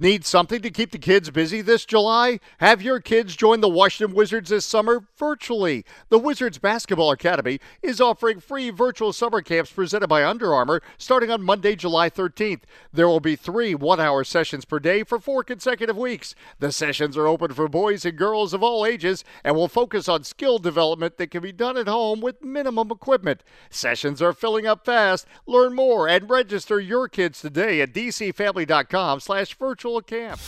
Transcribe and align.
Need 0.00 0.24
something 0.24 0.62
to 0.62 0.70
keep 0.70 0.92
the 0.92 0.98
kids 0.98 1.28
busy 1.28 1.60
this 1.60 1.84
July? 1.84 2.38
Have 2.58 2.80
your 2.80 3.00
kids 3.00 3.34
join 3.34 3.60
the 3.60 3.68
Washington 3.68 4.14
Wizards 4.14 4.50
this 4.50 4.64
summer 4.64 5.02
virtually. 5.16 5.84
The 6.08 6.20
Wizards 6.20 6.58
Basketball 6.58 7.10
Academy 7.10 7.58
is 7.82 8.00
offering 8.00 8.38
free 8.38 8.70
virtual 8.70 9.12
summer 9.12 9.42
camps 9.42 9.72
presented 9.72 10.06
by 10.06 10.24
Under 10.24 10.54
Armour 10.54 10.82
starting 10.98 11.32
on 11.32 11.42
Monday, 11.42 11.74
July 11.74 12.08
13th. 12.10 12.60
There 12.92 13.08
will 13.08 13.18
be 13.18 13.34
three 13.34 13.74
one 13.74 13.98
hour 13.98 14.22
sessions 14.22 14.64
per 14.64 14.78
day 14.78 15.02
for 15.02 15.18
four 15.18 15.42
consecutive 15.42 15.96
weeks. 15.96 16.36
The 16.60 16.70
sessions 16.70 17.16
are 17.16 17.26
open 17.26 17.52
for 17.52 17.66
boys 17.66 18.04
and 18.04 18.16
girls 18.16 18.54
of 18.54 18.62
all 18.62 18.86
ages 18.86 19.24
and 19.42 19.56
will 19.56 19.66
focus 19.66 20.08
on 20.08 20.22
skill 20.22 20.58
development 20.58 21.16
that 21.16 21.32
can 21.32 21.42
be 21.42 21.50
done 21.50 21.76
at 21.76 21.88
home 21.88 22.20
with 22.20 22.44
minimum 22.44 22.92
equipment. 22.92 23.42
Sessions 23.68 24.22
are 24.22 24.32
filling 24.32 24.64
up 24.64 24.84
fast. 24.84 25.26
Learn 25.44 25.74
more 25.74 26.08
and 26.08 26.30
register 26.30 26.78
your 26.78 27.08
kids 27.08 27.40
today 27.40 27.80
at 27.80 27.92
dcfamily.com 27.92 29.18
slash 29.18 29.56
virtual 29.56 29.87
virtual 29.88 30.02
camp. 30.02 30.40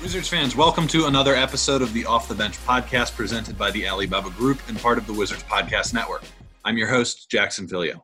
Wizards 0.00 0.28
fans, 0.28 0.56
welcome 0.56 0.86
to 0.88 1.06
another 1.06 1.34
episode 1.34 1.82
of 1.82 1.92
the 1.92 2.06
Off 2.06 2.28
the 2.28 2.34
Bench 2.34 2.56
podcast 2.64 3.14
presented 3.14 3.58
by 3.58 3.70
the 3.72 3.86
Alibaba 3.88 4.30
Group 4.30 4.60
and 4.68 4.78
part 4.78 4.96
of 4.96 5.06
the 5.06 5.12
Wizards 5.12 5.42
Podcast 5.42 5.92
Network. 5.92 6.22
I'm 6.64 6.78
your 6.78 6.88
host, 6.88 7.28
Jackson 7.30 7.66
Filyo. 7.66 8.00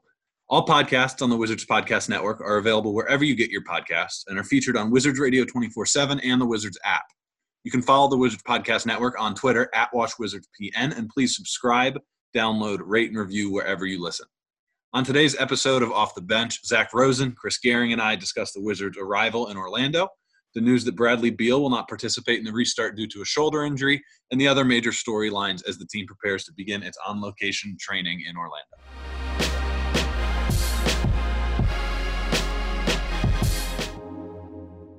All 0.49 0.67
podcasts 0.67 1.23
on 1.23 1.31
the 1.31 1.37
Wizards 1.37 1.65
Podcast 1.65 2.09
Network 2.09 2.41
are 2.41 2.59
available 2.59 2.93
wherever 2.93 3.25
you 3.25 3.35
get 3.35 3.51
your 3.51 3.63
podcasts 3.63 4.25
and 4.27 4.39
are 4.39 4.45
featured 4.45 4.77
on 4.77 4.91
Wizards 4.91 5.19
Radio 5.19 5.45
24 5.45 5.87
7 5.87 6.21
and 6.21 6.41
the 6.41 6.47
Wizards 6.47 6.79
app. 6.85 7.05
You 7.63 7.71
can 7.71 7.81
follow 7.81 8.11
the 8.11 8.19
Wizards 8.19 8.43
Podcast 8.43 8.85
Network 8.85 9.19
on 9.19 9.35
Twitter 9.35 9.71
at 9.73 9.91
WashWizardsPN 9.95 10.99
and 10.99 11.09
please 11.09 11.35
subscribe, 11.35 11.99
download, 12.37 12.81
rate, 12.83 13.09
and 13.09 13.19
review 13.19 13.51
wherever 13.51 13.87
you 13.87 14.03
listen. 14.03 14.27
On 14.95 15.03
today's 15.03 15.35
episode 15.41 15.83
of 15.83 15.91
Off 15.91 16.15
the 16.15 16.21
Bench, 16.21 16.65
Zach 16.65 16.95
Rosen, 16.95 17.33
Chris 17.33 17.59
Gehring, 17.59 17.91
and 17.91 18.01
I 18.01 18.15
discuss 18.15 18.53
the 18.53 18.61
Wizards' 18.61 18.97
arrival 18.97 19.49
in 19.49 19.57
Orlando, 19.57 20.07
the 20.55 20.61
news 20.61 20.85
that 20.85 20.95
Bradley 20.95 21.31
Beal 21.31 21.61
will 21.61 21.69
not 21.69 21.89
participate 21.89 22.39
in 22.39 22.45
the 22.45 22.53
restart 22.53 22.97
due 22.97 23.09
to 23.09 23.21
a 23.21 23.25
shoulder 23.25 23.65
injury, 23.65 24.01
and 24.31 24.41
the 24.41 24.47
other 24.47 24.65
major 24.65 24.93
storylines 24.93 25.69
as 25.69 25.79
the 25.79 25.87
team 25.87 26.07
prepares 26.07 26.45
to 26.45 26.53
begin 26.57 26.85
its 26.85 26.97
on 27.05 27.21
location 27.21 27.77
training 27.81 28.23
in 28.25 28.37
Orlando. 28.37 28.63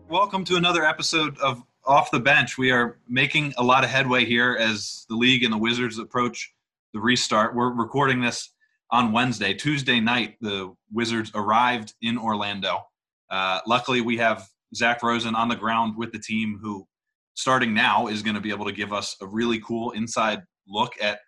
Welcome 0.10 0.44
to 0.44 0.58
another 0.58 0.84
episode 0.84 1.38
of 1.38 1.64
Off 1.86 2.12
the 2.12 2.20
Bench. 2.20 2.58
We 2.58 2.70
are 2.70 3.00
making 3.08 3.54
a 3.56 3.64
lot 3.64 3.86
of 3.86 3.90
headway 3.90 4.26
here 4.26 4.58
as 4.60 5.06
the 5.08 5.16
league 5.16 5.46
and 5.46 5.54
the 5.54 5.58
Wizards 5.58 6.00
approach 6.00 6.52
the 6.94 7.00
restart. 7.00 7.56
We're 7.56 7.72
recording 7.72 8.20
this 8.20 8.50
on 8.92 9.12
Wednesday. 9.12 9.54
Tuesday 9.54 10.00
night, 10.00 10.36
the 10.42 10.74
Wizards 10.92 11.32
arrived 11.34 11.94
in 12.02 12.18
Orlando. 12.18 12.82
Uh, 13.30 13.60
luckily, 13.66 14.02
we 14.02 14.18
have 14.18 14.48
Zach 14.76 15.02
Rosen 15.04 15.36
on 15.36 15.48
the 15.48 15.56
ground 15.56 15.96
with 15.98 16.12
the 16.12 16.20
team, 16.20 16.60
who 16.62 16.88
starting 17.34 17.74
now 17.74 18.08
is 18.08 18.22
going 18.22 18.36
to 18.36 18.42
be 18.42 18.52
able 18.52 18.66
to 18.66 18.72
give 18.72 18.94
us 18.94 19.16
a 19.22 19.28
really 19.28 19.60
cool 19.60 19.92
inside 19.92 20.42
look 20.68 20.94
at 21.02 21.20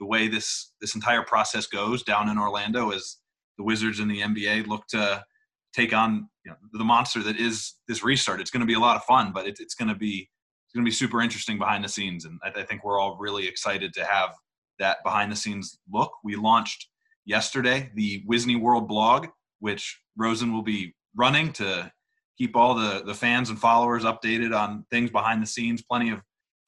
the 0.00 0.06
way 0.06 0.28
this 0.28 0.72
this 0.80 0.94
entire 0.94 1.22
process 1.22 1.66
goes 1.66 2.02
down 2.02 2.28
in 2.28 2.38
Orlando 2.38 2.90
as 2.90 3.16
the 3.58 3.64
Wizards 3.64 4.00
and 4.00 4.10
the 4.10 4.20
NBA 4.20 4.66
look 4.66 4.86
to 4.88 5.22
take 5.72 5.92
on 5.92 6.28
you 6.44 6.50
know, 6.50 6.56
the 6.72 6.84
monster 6.84 7.22
that 7.22 7.36
is 7.36 7.74
this 7.88 8.02
restart. 8.02 8.40
It's 8.40 8.50
going 8.50 8.60
to 8.60 8.66
be 8.66 8.74
a 8.74 8.80
lot 8.80 8.96
of 8.96 9.04
fun, 9.04 9.32
but 9.32 9.46
it, 9.46 9.58
it's 9.60 9.74
going 9.74 9.88
to 9.88 9.94
be 9.94 10.28
it's 10.66 10.74
going 10.74 10.84
to 10.84 10.88
be 10.88 10.94
super 10.94 11.20
interesting 11.20 11.58
behind 11.58 11.84
the 11.84 11.88
scenes, 11.88 12.24
and 12.24 12.40
I, 12.42 12.60
I 12.60 12.62
think 12.64 12.84
we're 12.84 12.98
all 12.98 13.16
really 13.18 13.46
excited 13.46 13.92
to 13.94 14.04
have 14.04 14.30
that 14.78 14.98
behind 15.04 15.30
the 15.30 15.36
scenes 15.36 15.78
look. 15.90 16.12
We 16.24 16.36
launched 16.36 16.88
yesterday, 17.24 17.90
the 17.94 18.22
Wisney 18.28 18.60
World 18.60 18.88
blog, 18.88 19.28
which 19.60 20.00
Rosen 20.16 20.52
will 20.52 20.62
be 20.62 20.94
running 21.16 21.52
to 21.54 21.90
keep 22.38 22.56
all 22.56 22.74
the, 22.74 23.02
the 23.04 23.14
fans 23.14 23.50
and 23.50 23.58
followers 23.58 24.04
updated 24.04 24.56
on 24.58 24.84
things 24.90 25.10
behind 25.10 25.42
the 25.42 25.46
scenes, 25.46 25.82
plenty 25.82 26.10
of 26.10 26.20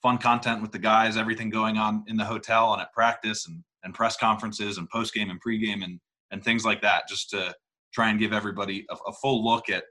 fun 0.03 0.19
content 0.19 0.63
with 0.63 0.73
the 0.73 0.79
guys, 0.79 1.17
everything 1.17 1.51
going 1.51 1.77
on 1.77 2.05
in 2.07 2.17
the 2.17 2.25
hotel 2.25 2.73
and 2.73 2.83
at 2.83 2.93
practice 2.93 3.47
and, 3.49 3.63
and 3.83 3.95
press 3.95 4.17
conferences 4.17 4.79
and 4.79 4.89
post 4.91 5.13
game 5.13 5.31
and 5.31 5.41
pregame 5.43 5.83
and, 5.83 5.99
and 6.31 6.45
things 6.45 6.65
like 6.65 6.81
that, 6.83 7.09
just 7.09 7.31
to 7.31 7.55
try 7.93 8.11
and 8.11 8.21
give 8.21 8.33
everybody 8.33 8.87
a, 8.91 8.95
a 9.09 9.13
full 9.13 9.45
look 9.45 9.69
at 9.69 9.85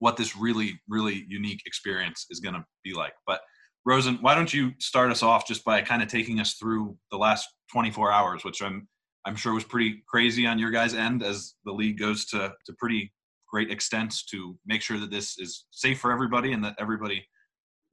what 0.00 0.16
this 0.16 0.36
really, 0.36 0.80
really 0.88 1.24
unique 1.28 1.62
experience 1.66 2.26
is 2.30 2.40
going 2.40 2.54
to 2.54 2.64
be 2.82 2.92
like. 2.92 3.12
But 3.26 3.40
Rosen, 3.84 4.18
why 4.20 4.34
don't 4.34 4.52
you 4.52 4.72
start 4.78 5.10
us 5.10 5.22
off 5.22 5.46
just 5.46 5.64
by 5.64 5.80
kind 5.82 6.02
of 6.02 6.08
taking 6.08 6.40
us 6.40 6.54
through 6.54 6.96
the 7.10 7.18
last 7.18 7.48
24 7.72 8.10
hours, 8.10 8.44
which 8.44 8.62
I'm 8.62 8.88
I'm 9.26 9.36
sure 9.36 9.52
it 9.52 9.56
was 9.56 9.64
pretty 9.64 10.02
crazy 10.08 10.46
on 10.46 10.58
your 10.58 10.70
guys' 10.70 10.94
end 10.94 11.22
as 11.22 11.54
the 11.64 11.72
league 11.72 11.98
goes 11.98 12.24
to 12.26 12.52
to 12.66 12.72
pretty 12.78 13.12
great 13.48 13.70
extents 13.70 14.24
to 14.24 14.56
make 14.64 14.80
sure 14.80 14.98
that 14.98 15.10
this 15.10 15.38
is 15.38 15.66
safe 15.70 15.98
for 15.98 16.12
everybody 16.12 16.52
and 16.52 16.64
that 16.64 16.76
everybody 16.78 17.26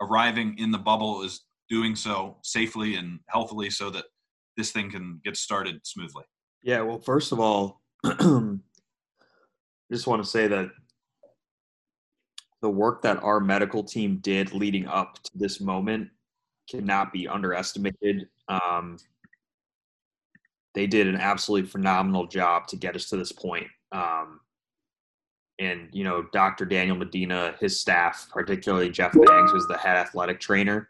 arriving 0.01 0.55
in 0.59 0.71
the 0.71 0.77
bubble 0.77 1.23
is 1.23 1.41
doing 1.69 1.95
so 1.95 2.37
safely 2.43 2.95
and 2.95 3.19
healthily 3.27 3.69
so 3.69 3.89
that 3.89 4.05
this 4.55 4.71
thing 4.71 4.89
can 4.89 5.19
get 5.23 5.35
started 5.35 5.79
smoothly. 5.83 6.23
Yeah, 6.63 6.81
well, 6.81 6.99
first 6.99 7.31
of 7.31 7.39
all, 7.39 7.81
I 8.03 8.57
just 9.91 10.07
want 10.07 10.23
to 10.23 10.29
say 10.29 10.47
that 10.47 10.69
the 12.61 12.69
work 12.69 13.01
that 13.03 13.21
our 13.23 13.39
medical 13.39 13.83
team 13.83 14.17
did 14.21 14.53
leading 14.53 14.87
up 14.87 15.21
to 15.23 15.31
this 15.35 15.61
moment 15.61 16.09
cannot 16.69 17.13
be 17.13 17.27
underestimated. 17.27 18.27
Um, 18.49 18.97
they 20.77 20.85
did 20.85 21.07
an 21.07 21.15
absolutely 21.15 21.67
phenomenal 21.67 22.27
job 22.27 22.67
to 22.67 22.75
get 22.75 22.95
us 22.95 23.09
to 23.09 23.17
this 23.17 23.31
point. 23.31 23.65
Um, 23.91 24.41
and 25.57 25.89
you 25.91 26.03
know, 26.03 26.27
Dr. 26.31 26.65
Daniel 26.65 26.95
Medina, 26.95 27.55
his 27.59 27.79
staff, 27.79 28.27
particularly 28.31 28.91
Jeff 28.91 29.11
Bangs, 29.13 29.51
was 29.53 29.67
the 29.67 29.75
head 29.75 29.97
athletic 29.97 30.39
trainer. 30.39 30.89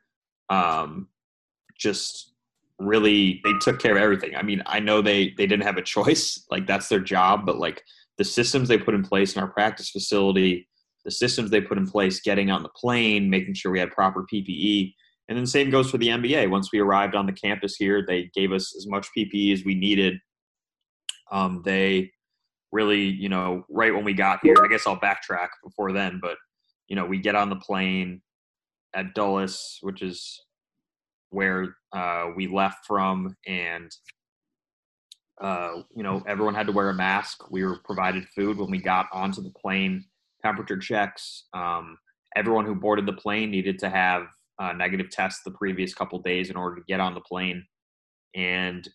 Um, 0.49 1.07
just 1.77 2.33
really, 2.79 3.39
they 3.45 3.53
took 3.61 3.79
care 3.79 3.95
of 3.95 4.03
everything. 4.03 4.35
I 4.35 4.41
mean, 4.41 4.61
I 4.65 4.81
know 4.81 5.01
they 5.01 5.29
they 5.37 5.47
didn't 5.47 5.63
have 5.63 5.77
a 5.77 5.81
choice, 5.81 6.45
like 6.51 6.67
that's 6.67 6.89
their 6.89 6.99
job, 6.99 7.45
but 7.45 7.57
like 7.57 7.81
the 8.17 8.25
systems 8.25 8.67
they 8.67 8.77
put 8.77 8.93
in 8.93 9.03
place 9.03 9.37
in 9.37 9.41
our 9.41 9.47
practice 9.47 9.89
facility, 9.89 10.67
the 11.05 11.11
systems 11.11 11.49
they 11.49 11.61
put 11.61 11.77
in 11.77 11.87
place, 11.87 12.19
getting 12.19 12.51
on 12.51 12.61
the 12.61 12.69
plane, 12.69 13.29
making 13.29 13.53
sure 13.53 13.71
we 13.71 13.79
had 13.79 13.91
proper 13.91 14.25
PPE 14.29 14.93
and 15.27 15.37
then 15.37 15.43
the 15.43 15.49
same 15.49 15.69
goes 15.69 15.89
for 15.91 15.97
the 15.97 16.07
NBA. 16.07 16.49
Once 16.49 16.71
we 16.71 16.79
arrived 16.79 17.15
on 17.15 17.25
the 17.25 17.33
campus 17.33 17.75
here, 17.75 18.03
they 18.05 18.29
gave 18.33 18.51
us 18.51 18.75
as 18.75 18.87
much 18.87 19.07
PPE 19.17 19.53
as 19.53 19.65
we 19.65 19.75
needed. 19.75 20.19
Um, 21.31 21.61
they 21.65 22.11
really, 22.71 23.03
you 23.03 23.27
know, 23.27 23.65
right 23.69 23.93
when 23.93 24.05
we 24.05 24.13
got 24.13 24.39
here, 24.41 24.55
I 24.63 24.67
guess 24.67 24.87
I'll 24.87 24.99
backtrack 24.99 25.49
before 25.63 25.91
then, 25.91 26.19
but, 26.21 26.37
you 26.87 26.95
know, 26.95 27.05
we 27.05 27.17
get 27.17 27.35
on 27.35 27.49
the 27.49 27.57
plane 27.57 28.21
at 28.93 29.13
Dulles, 29.13 29.79
which 29.81 30.01
is 30.01 30.41
where 31.29 31.75
uh, 31.91 32.27
we 32.35 32.47
left 32.47 32.85
from, 32.85 33.35
and, 33.45 33.91
uh, 35.41 35.81
you 35.93 36.03
know, 36.03 36.23
everyone 36.25 36.55
had 36.55 36.67
to 36.67 36.73
wear 36.73 36.89
a 36.89 36.93
mask. 36.93 37.51
We 37.51 37.65
were 37.65 37.79
provided 37.83 38.25
food 38.33 38.57
when 38.57 38.71
we 38.71 38.79
got 38.79 39.07
onto 39.11 39.41
the 39.41 39.51
plane, 39.61 40.05
temperature 40.41 40.77
checks. 40.77 41.47
Um, 41.53 41.97
everyone 42.35 42.65
who 42.65 42.75
boarded 42.75 43.05
the 43.05 43.13
plane 43.13 43.51
needed 43.51 43.77
to 43.79 43.89
have 43.89 44.27
uh, 44.59 44.73
negative 44.73 45.09
tests 45.09 45.41
the 45.43 45.51
previous 45.51 45.93
couple 45.93 46.19
days 46.19 46.49
in 46.49 46.55
order 46.55 46.75
to 46.75 46.83
get 46.87 46.99
on 46.99 47.13
the 47.13 47.21
plane. 47.21 47.65
And, 48.35 48.87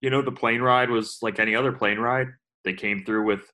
you 0.00 0.10
know, 0.10 0.22
the 0.22 0.32
plane 0.32 0.60
ride 0.60 0.90
was 0.90 1.18
like 1.22 1.38
any 1.38 1.54
other 1.54 1.72
plane 1.72 1.98
ride. 1.98 2.28
They 2.64 2.74
came 2.74 3.04
through 3.04 3.24
with 3.24 3.50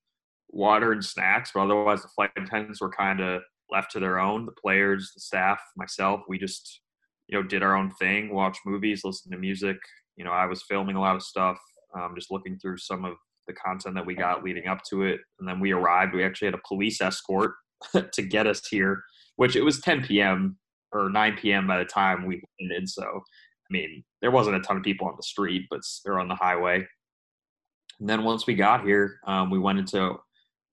water 0.50 0.92
and 0.92 1.04
snacks, 1.04 1.52
but 1.54 1.62
otherwise 1.62 2.02
the 2.02 2.08
flight 2.08 2.30
attendants 2.36 2.80
were 2.80 2.90
kind 2.90 3.20
of 3.20 3.42
left 3.70 3.92
to 3.92 4.00
their 4.00 4.18
own. 4.18 4.46
The 4.46 4.52
players, 4.52 5.12
the 5.14 5.20
staff, 5.20 5.60
myself, 5.76 6.22
we 6.28 6.38
just, 6.38 6.80
you 7.28 7.38
know, 7.38 7.46
did 7.46 7.62
our 7.62 7.76
own 7.76 7.90
thing, 7.92 8.34
watched 8.34 8.60
movies, 8.66 9.02
listened 9.04 9.32
to 9.32 9.38
music. 9.38 9.76
You 10.16 10.24
know, 10.24 10.32
I 10.32 10.46
was 10.46 10.62
filming 10.62 10.96
a 10.96 11.00
lot 11.00 11.16
of 11.16 11.22
stuff, 11.22 11.58
um, 11.96 12.14
just 12.16 12.30
looking 12.30 12.58
through 12.58 12.78
some 12.78 13.04
of 13.04 13.14
the 13.46 13.52
content 13.54 13.94
that 13.94 14.06
we 14.06 14.14
got 14.14 14.42
leading 14.42 14.66
up 14.66 14.80
to 14.90 15.04
it. 15.04 15.20
And 15.38 15.48
then 15.48 15.60
we 15.60 15.72
arrived. 15.72 16.14
We 16.14 16.24
actually 16.24 16.48
had 16.48 16.54
a 16.54 16.68
police 16.68 17.00
escort 17.00 17.52
to 18.12 18.22
get 18.22 18.46
us 18.46 18.66
here, 18.66 19.02
which 19.36 19.54
it 19.54 19.62
was 19.62 19.80
10 19.80 20.02
p.m 20.02 20.58
or 20.92 21.10
9 21.10 21.36
p.m. 21.40 21.66
by 21.66 21.78
the 21.78 21.84
time 21.84 22.26
we 22.26 22.42
landed. 22.60 22.88
So, 22.88 23.04
I 23.04 23.68
mean, 23.70 24.04
there 24.20 24.30
wasn't 24.30 24.56
a 24.56 24.60
ton 24.60 24.76
of 24.76 24.82
people 24.82 25.06
on 25.06 25.14
the 25.16 25.22
street, 25.22 25.66
but 25.70 25.80
they're 26.04 26.18
on 26.18 26.28
the 26.28 26.34
highway. 26.34 26.86
And 28.00 28.08
then 28.08 28.24
once 28.24 28.46
we 28.46 28.54
got 28.54 28.84
here, 28.84 29.18
um, 29.26 29.50
we 29.50 29.58
went 29.58 29.78
into 29.78 30.16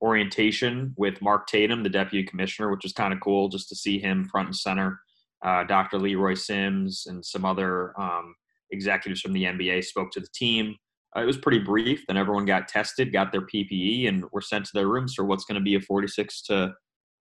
orientation 0.02 0.94
with 0.98 1.22
Mark 1.22 1.48
Tatum, 1.48 1.84
the 1.84 1.90
deputy 1.90 2.28
commissioner, 2.28 2.70
which 2.70 2.84
was 2.84 2.94
kind 2.94 3.14
of 3.14 3.20
cool 3.20 3.50
just 3.50 3.70
to 3.70 3.76
see 3.76 4.00
him 4.00 4.26
front 4.26 4.48
and 4.48 4.56
center. 4.56 5.00
Uh, 5.44 5.64
Dr. 5.64 5.98
Leroy 5.98 6.34
Sims 6.34 7.06
and 7.08 7.26
some 7.26 7.46
other 7.46 8.00
um, 8.00 8.36
executives 8.72 9.22
from 9.22 9.34
the 9.34 9.44
NBA 9.44 9.84
spoke 9.84 10.12
to 10.12 10.20
the 10.20 10.28
team. 10.34 10.76
Uh, 11.16 11.22
it 11.22 11.26
was 11.26 11.38
pretty 11.38 11.60
brief. 11.60 12.06
Then 12.08 12.18
everyone 12.18 12.46
got 12.46 12.68
tested, 12.68 13.14
got 13.14 13.32
their 13.32 13.42
PPE, 13.42 14.08
and 14.08 14.26
were 14.32 14.42
sent 14.42 14.66
to 14.66 14.72
their 14.74 14.88
rooms 14.88 15.14
for 15.14 15.26
what's 15.26 15.46
going 15.46 15.60
to 15.60 15.64
be 15.64 15.76
a 15.76 15.82
46 15.82 16.42
to, 16.44 16.74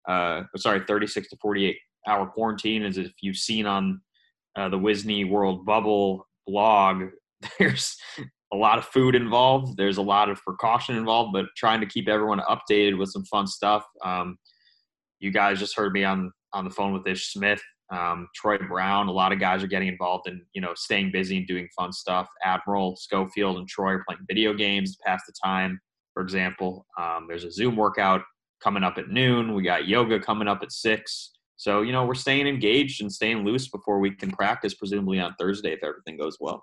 uh, 0.08 0.43
sorry, 0.56 0.82
36 0.87 1.29
to 1.31 1.37
48 1.40 1.76
our 2.06 2.27
quarantine 2.27 2.83
is 2.83 2.99
if 2.99 3.12
you've 3.21 3.37
seen 3.37 3.67
on 3.67 4.01
uh, 4.56 4.69
the 4.69 4.79
Wisney 4.79 5.29
World 5.29 5.65
Bubble 5.65 6.27
blog, 6.47 7.05
there's 7.59 7.97
a 8.53 8.56
lot 8.56 8.79
of 8.79 8.85
food 8.87 9.15
involved. 9.15 9.77
There's 9.77 9.97
a 9.97 10.03
lot 10.03 10.29
of 10.29 10.41
precaution 10.43 10.97
involved, 10.97 11.33
but 11.33 11.47
trying 11.56 11.81
to 11.81 11.87
keep 11.87 12.09
everyone 12.09 12.41
updated 12.41 12.99
with 12.99 13.11
some 13.11 13.25
fun 13.25 13.47
stuff. 13.47 13.85
Um, 14.05 14.39
you 15.19 15.31
guys 15.31 15.59
just 15.59 15.77
heard 15.77 15.93
me 15.93 16.05
on 16.05 16.33
on 16.53 16.65
the 16.65 16.71
phone 16.71 16.93
with 16.93 17.06
Ish 17.06 17.33
Smith, 17.33 17.61
um, 17.93 18.29
Troy 18.35 18.59
Brown. 18.59 19.09
A 19.09 19.12
lot 19.12 19.33
of 19.33 19.41
guys 19.41 19.65
are 19.65 19.67
getting 19.69 19.89
involved 19.89 20.29
in 20.29 20.41
you 20.55 20.61
know 20.61 20.73
staying 20.77 21.11
busy 21.11 21.39
and 21.39 21.47
doing 21.47 21.69
fun 21.77 21.93
stuff. 21.93 22.29
Admiral 22.45 22.97
Schofield 22.97 23.59
and 23.59 23.69
Troy 23.69 23.93
are 23.93 24.05
playing 24.07 24.25
video 24.29 24.55
games 24.55 24.93
to 24.93 25.03
pass 25.05 25.23
the 25.27 25.35
time. 25.45 25.81
For 26.12 26.23
example, 26.23 26.87
um, 26.99 27.27
there's 27.29 27.45
a 27.45 27.50
Zoom 27.50 27.75
workout 27.75 28.23
coming 28.62 28.85
up 28.85 28.99
at 28.99 29.09
noon. 29.09 29.55
We 29.55 29.62
got 29.62 29.89
yoga 29.89 30.21
coming 30.21 30.47
up 30.47 30.62
at 30.62 30.73
six. 30.73 31.33
So 31.64 31.81
you 31.81 31.93
know 31.93 32.05
we're 32.05 32.12
staying 32.12 32.46
engaged 32.46 33.00
and 33.00 33.11
staying 33.11 33.43
loose 33.43 33.69
before 33.69 33.99
we 33.99 34.11
can 34.11 34.31
practice, 34.31 34.75
presumably 34.75 35.19
on 35.19 35.34
Thursday 35.40 35.72
if 35.72 35.82
everything 35.82 36.19
goes 36.19 36.37
well. 36.38 36.62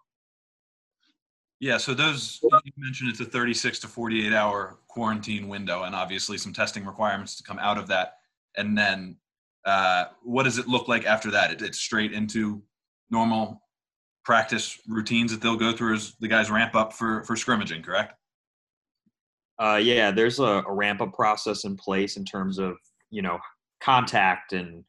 Yeah, 1.59 1.77
so 1.77 1.95
those 1.95 2.37
you 2.43 2.71
mentioned 2.77 3.09
it's 3.09 3.19
a 3.19 3.25
36 3.25 3.79
to 3.79 3.87
48 3.87 4.31
hour 4.31 4.77
quarantine 4.87 5.47
window, 5.47 5.83
and 5.85 5.95
obviously 5.95 6.37
some 6.37 6.53
testing 6.53 6.85
requirements 6.85 7.35
to 7.37 7.43
come 7.43 7.57
out 7.57 7.79
of 7.79 7.87
that. 7.87 8.17
And 8.57 8.77
then, 8.77 9.17
uh, 9.65 10.05
what 10.21 10.43
does 10.43 10.59
it 10.59 10.67
look 10.67 10.87
like 10.87 11.03
after 11.07 11.31
that? 11.31 11.49
It, 11.49 11.63
it's 11.63 11.79
straight 11.79 12.13
into 12.13 12.61
normal 13.09 13.63
practice 14.23 14.77
routines 14.87 15.31
that 15.31 15.41
they'll 15.41 15.57
go 15.57 15.71
through 15.71 15.95
as 15.95 16.13
the 16.19 16.27
guys 16.27 16.51
ramp 16.51 16.75
up 16.75 16.93
for 16.93 17.23
for 17.23 17.35
scrimmaging. 17.35 17.81
Correct? 17.81 18.13
Uh, 19.57 19.79
yeah, 19.81 20.11
there's 20.11 20.37
a, 20.37 20.63
a 20.67 20.71
ramp 20.71 21.01
up 21.01 21.13
process 21.13 21.63
in 21.63 21.75
place 21.75 22.17
in 22.17 22.23
terms 22.23 22.59
of 22.59 22.77
you 23.09 23.23
know 23.23 23.39
contact 23.81 24.53
and 24.53 24.83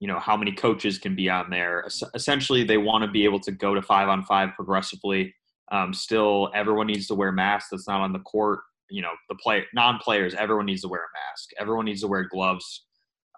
you 0.00 0.08
know 0.08 0.18
how 0.18 0.36
many 0.36 0.52
coaches 0.52 0.98
can 0.98 1.16
be 1.16 1.28
on 1.28 1.50
there. 1.50 1.84
Es- 1.86 2.02
essentially, 2.14 2.64
they 2.64 2.78
want 2.78 3.04
to 3.04 3.10
be 3.10 3.24
able 3.24 3.40
to 3.40 3.52
go 3.52 3.74
to 3.74 3.82
five 3.82 4.08
on 4.08 4.22
five 4.24 4.50
progressively 4.54 5.34
um, 5.70 5.92
still, 5.92 6.50
everyone 6.54 6.86
needs 6.86 7.06
to 7.08 7.14
wear 7.14 7.32
masks. 7.32 7.70
That's 7.70 7.88
not 7.88 8.00
on 8.00 8.12
the 8.12 8.20
court. 8.20 8.60
You 8.90 9.02
know, 9.02 9.12
the 9.28 9.34
play 9.34 9.64
non-players, 9.74 10.34
everyone 10.34 10.66
needs 10.66 10.82
to 10.82 10.88
wear 10.88 11.02
a 11.02 11.12
mask. 11.14 11.50
Everyone 11.58 11.84
needs 11.84 12.00
to 12.00 12.08
wear 12.08 12.24
gloves. 12.24 12.86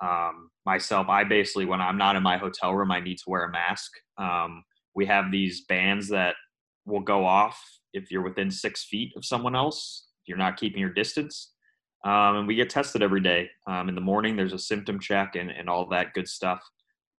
Um, 0.00 0.50
myself, 0.64 1.08
I 1.08 1.24
basically, 1.24 1.66
when 1.66 1.80
I'm 1.80 1.98
not 1.98 2.16
in 2.16 2.22
my 2.22 2.38
hotel 2.38 2.74
room, 2.74 2.92
I 2.92 3.00
need 3.00 3.18
to 3.18 3.24
wear 3.26 3.44
a 3.44 3.50
mask. 3.50 3.90
Um, 4.16 4.62
we 4.94 5.06
have 5.06 5.30
these 5.30 5.64
bands 5.66 6.08
that 6.08 6.36
will 6.86 7.00
go 7.00 7.26
off 7.26 7.60
if 7.92 8.10
you're 8.10 8.22
within 8.22 8.50
six 8.50 8.84
feet 8.84 9.12
of 9.16 9.24
someone 9.24 9.56
else. 9.56 10.06
If 10.22 10.28
you're 10.28 10.38
not 10.38 10.56
keeping 10.56 10.80
your 10.80 10.92
distance. 10.92 11.52
Um, 12.04 12.36
and 12.36 12.48
we 12.48 12.54
get 12.54 12.70
tested 12.70 13.02
every 13.02 13.20
day. 13.20 13.50
Um, 13.66 13.88
in 13.88 13.94
the 13.94 14.00
morning, 14.00 14.36
there's 14.36 14.54
a 14.54 14.58
symptom 14.58 14.98
check 14.98 15.36
and, 15.36 15.50
and 15.50 15.68
all 15.68 15.86
that 15.90 16.14
good 16.14 16.28
stuff. 16.28 16.62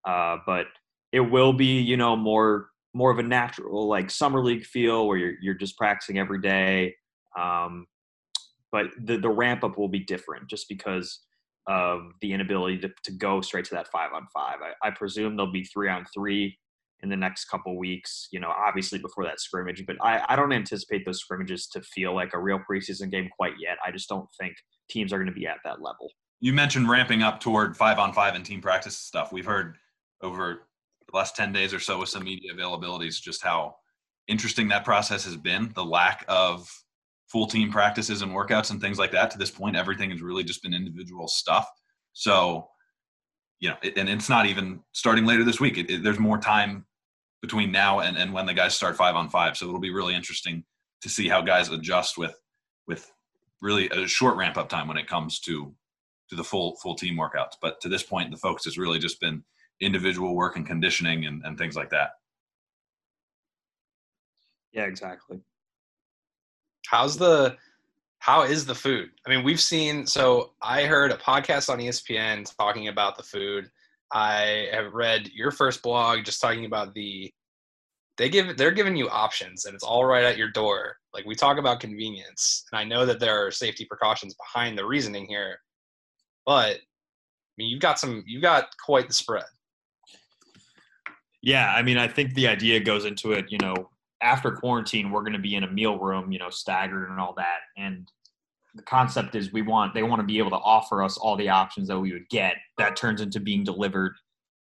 Uh, 0.08 0.38
but 0.46 0.66
it 1.12 1.20
will 1.20 1.54
be, 1.54 1.80
you 1.80 1.98
know, 1.98 2.16
more 2.16 2.70
more 2.94 3.12
of 3.12 3.20
a 3.20 3.24
natural 3.24 3.88
like 3.88 4.12
summer 4.12 4.44
league 4.44 4.66
feel 4.66 5.08
where 5.08 5.18
you're 5.18 5.36
you're 5.42 5.54
just 5.54 5.78
practicing 5.78 6.18
every 6.18 6.42
day. 6.42 6.96
Um, 7.38 7.86
but 8.72 8.88
the 9.00 9.18
the 9.18 9.30
ramp 9.30 9.64
up 9.64 9.78
will 9.78 9.88
be 9.88 10.00
different 10.00 10.50
just 10.50 10.68
because 10.68 11.22
of 11.68 12.12
the 12.22 12.34
inability 12.34 12.80
to, 12.80 12.90
to 13.04 13.12
go 13.12 13.40
straight 13.40 13.66
to 13.66 13.76
that 13.76 13.92
five 13.92 14.14
on 14.14 14.26
five. 14.34 14.58
I, 14.62 14.88
I 14.88 14.92
presume 14.92 15.36
there'll 15.36 15.52
be 15.52 15.64
three 15.64 15.90
on 15.90 16.06
three 16.14 16.58
in 17.04 17.10
the 17.10 17.16
next 17.16 17.46
couple 17.46 17.78
weeks, 17.78 18.28
you 18.32 18.40
know, 18.40 18.50
obviously 18.50 19.00
before 19.00 19.24
that 19.24 19.40
scrimmage, 19.40 19.84
but 19.86 19.96
I, 20.02 20.24
I 20.30 20.36
don't 20.36 20.54
anticipate 20.54 21.06
those 21.06 21.20
scrimmages 21.20 21.68
to 21.68 21.82
feel 21.82 22.14
like 22.14 22.34
a 22.34 22.40
real 22.40 22.60
preseason 22.70 23.10
game 23.12 23.30
quite 23.36 23.54
yet. 23.60 23.78
I 23.86 23.92
just 23.92 24.08
don't 24.08 24.28
think 24.40 24.56
teams 24.90 25.12
are 25.12 25.18
going 25.18 25.28
to 25.28 25.34
be 25.34 25.48
at 25.48 25.58
that 25.64 25.82
level. 25.82 26.12
You 26.40 26.54
mentioned 26.54 26.90
ramping 26.90 27.24
up 27.24 27.40
toward 27.40 27.76
five 27.76 28.00
on 28.00 28.14
five 28.14 28.36
and 28.36 28.46
team 28.46 28.62
practice 28.62 28.98
stuff. 28.98 29.32
We've 29.32 29.46
heard 29.46 29.78
over 30.22 30.68
the 31.12 31.18
last 31.18 31.36
10 31.36 31.52
days 31.54 31.74
or 31.74 31.80
so 31.80 32.00
with 32.00 32.10
some 32.10 32.24
media 32.24 32.54
availabilities, 32.54 33.22
just 33.22 33.44
how 33.44 33.76
interesting 34.28 34.68
that 34.70 34.86
process 34.86 35.26
has 35.26 35.38
been. 35.38 35.72
The 35.76 35.86
lack 35.86 36.24
of 36.28 36.68
full 37.32 37.48
team 37.48 37.72
practices 37.72 38.22
and 38.22 38.32
workouts 38.32 38.72
and 38.72 38.82
things 38.82 39.00
like 39.00 39.12
that 39.12 39.32
to 39.32 39.38
this 39.38 39.52
point, 39.52 39.76
everything 39.76 40.12
has 40.12 40.22
really 40.22 40.44
just 40.44 40.62
been 40.62 40.74
individual 40.74 41.28
stuff. 41.28 41.68
So, 42.14 42.68
you 43.60 43.70
know, 43.70 43.76
and 43.96 44.10
it's 44.10 44.30
not 44.30 44.48
even 44.48 44.82
starting 44.92 45.26
later 45.26 45.44
this 45.44 45.60
week. 45.60 45.78
It, 45.78 45.90
it, 45.90 46.04
there's 46.04 46.20
more 46.20 46.38
time 46.38 46.86
between 47.42 47.72
now 47.72 48.00
and, 48.00 48.18
and 48.18 48.34
when 48.34 48.46
the 48.46 48.54
guys 48.54 48.76
start 48.76 48.96
five 48.96 49.16
on 49.16 49.30
five. 49.30 49.58
So 49.58 49.68
it'll 49.68 49.80
be 49.80 49.94
really 49.94 50.16
interesting 50.16 50.64
to 51.02 51.10
see 51.10 51.28
how 51.28 51.42
guys 51.42 51.70
adjust 51.70 52.18
with, 52.18 52.40
with 52.88 53.12
really 53.62 53.90
a 53.90 54.08
short 54.08 54.38
ramp 54.38 54.58
up 54.58 54.70
time 54.70 54.88
when 54.88 54.98
it 54.98 55.08
comes 55.08 55.40
to, 55.42 55.74
to 56.30 56.36
the 56.36 56.44
full, 56.44 56.76
full 56.78 56.96
team 56.96 57.18
workouts. 57.18 57.54
But 57.62 57.82
to 57.82 57.90
this 57.90 58.04
point, 58.04 58.32
the 58.32 58.38
focus 58.38 58.66
has 58.66 58.78
really 58.78 59.00
just 59.00 59.20
been 59.20 59.44
individual 59.80 60.36
work 60.36 60.56
and 60.56 60.66
conditioning 60.66 61.26
and, 61.26 61.42
and 61.44 61.58
things 61.58 61.76
like 61.76 61.90
that. 61.90 62.12
Yeah, 64.72 64.84
exactly. 64.84 65.40
How's 66.88 67.18
the 67.18 67.58
how 68.20 68.44
is 68.44 68.66
the 68.66 68.76
food? 68.76 69.10
I 69.26 69.30
mean, 69.32 69.44
we've 69.44 69.60
seen 69.60 70.06
so 70.06 70.52
I 70.62 70.84
heard 70.84 71.12
a 71.12 71.18
podcast 71.18 71.70
on 71.70 71.80
ESPN 71.80 72.56
talking 72.56 72.88
about 72.88 73.18
the 73.18 73.24
food. 73.24 73.70
I 74.14 74.68
have 74.72 74.94
read 74.94 75.30
your 75.34 75.52
first 75.52 75.82
blog 75.82 76.26
just 76.26 76.42
talking 76.42 76.66
about 76.66 76.94
the 76.94 77.32
they 78.18 78.30
give 78.30 78.58
they're 78.58 78.72
giving 78.72 78.96
you 78.96 79.10
options 79.10 79.66
and 79.66 79.74
it's 79.74 79.84
all 79.84 80.06
right 80.06 80.24
at 80.24 80.38
your 80.38 80.50
door. 80.52 80.98
Like 81.14 81.26
we 81.26 81.36
talk 81.36 81.58
about 81.58 81.80
convenience 81.80 82.66
and 82.72 82.80
I 82.80 82.84
know 82.84 83.06
that 83.06 83.20
there 83.20 83.46
are 83.46 83.52
safety 83.52 83.86
precautions 83.86 84.36
behind 84.36 84.78
the 84.78 84.86
reasoning 84.86 85.26
here. 85.28 85.60
But 86.46 86.76
I 86.76 87.54
mean, 87.58 87.70
you've 87.70 87.82
got 87.82 88.00
some 88.00 88.24
you've 88.28 88.42
got 88.42 88.68
quite 88.84 89.08
the 89.08 89.14
spread. 89.14 89.46
Yeah, 91.42 91.74
I 91.74 91.82
mean, 91.82 91.98
I 91.98 92.08
think 92.08 92.34
the 92.34 92.48
idea 92.48 92.80
goes 92.80 93.06
into 93.06 93.32
it. 93.32 93.46
You 93.50 93.58
know, 93.60 93.90
after 94.22 94.52
quarantine, 94.52 95.10
we're 95.10 95.22
going 95.22 95.34
to 95.34 95.40
be 95.40 95.56
in 95.56 95.64
a 95.64 95.72
meal 95.72 95.98
room, 95.98 96.32
you 96.32 96.38
know, 96.38 96.50
staggered 96.50 97.10
and 97.10 97.20
all 97.20 97.34
that. 97.38 97.60
And 97.78 98.08
the 98.76 98.84
concept 98.84 99.36
is 99.36 99.52
we 99.52 99.62
want 99.62 99.94
they 99.94 100.04
want 100.04 100.22
to 100.22 100.26
be 100.26 100.38
able 100.38 100.50
to 100.52 100.58
offer 100.58 101.04
us 101.04 101.18
all 101.18 101.36
the 101.36 101.50
options 101.50 101.88
that 101.88 102.00
we 102.00 102.14
would 102.14 102.30
get. 102.30 102.56
That 102.78 102.96
turns 102.96 103.22
into 103.22 103.40
being 103.40 103.64
delivered 103.64 104.14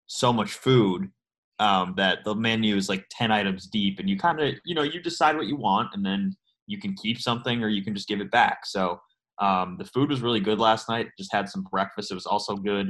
so 0.07 0.33
much 0.33 0.53
food 0.53 1.11
um, 1.59 1.95
that 1.97 2.25
the 2.25 2.35
menu 2.35 2.77
is 2.77 2.89
like 2.89 3.07
ten 3.11 3.31
items 3.31 3.67
deep, 3.67 3.99
and 3.99 4.09
you 4.09 4.19
kind 4.19 4.41
of 4.41 4.55
you 4.65 4.75
know 4.75 4.83
you 4.83 5.03
decide 5.03 5.37
what 5.37 5.47
you 5.47 5.57
want, 5.57 5.91
and 5.95 6.05
then 6.05 6.35
you 6.67 6.79
can 6.79 6.95
keep 6.95 7.21
something 7.21 7.63
or 7.63 7.69
you 7.69 7.83
can 7.83 7.95
just 7.95 8.09
give 8.09 8.21
it 8.21 8.31
back. 8.31 8.67
So 8.67 9.01
um, 9.41 9.77
the 9.79 9.85
food 9.85 10.11
was 10.11 10.21
really 10.21 10.41
good 10.41 10.59
last 10.59 10.89
night. 10.89 11.09
Just 11.19 11.33
had 11.33 11.49
some 11.49 11.65
breakfast. 11.71 12.11
It 12.11 12.15
was 12.15 12.27
also 12.27 12.57
good. 12.57 12.89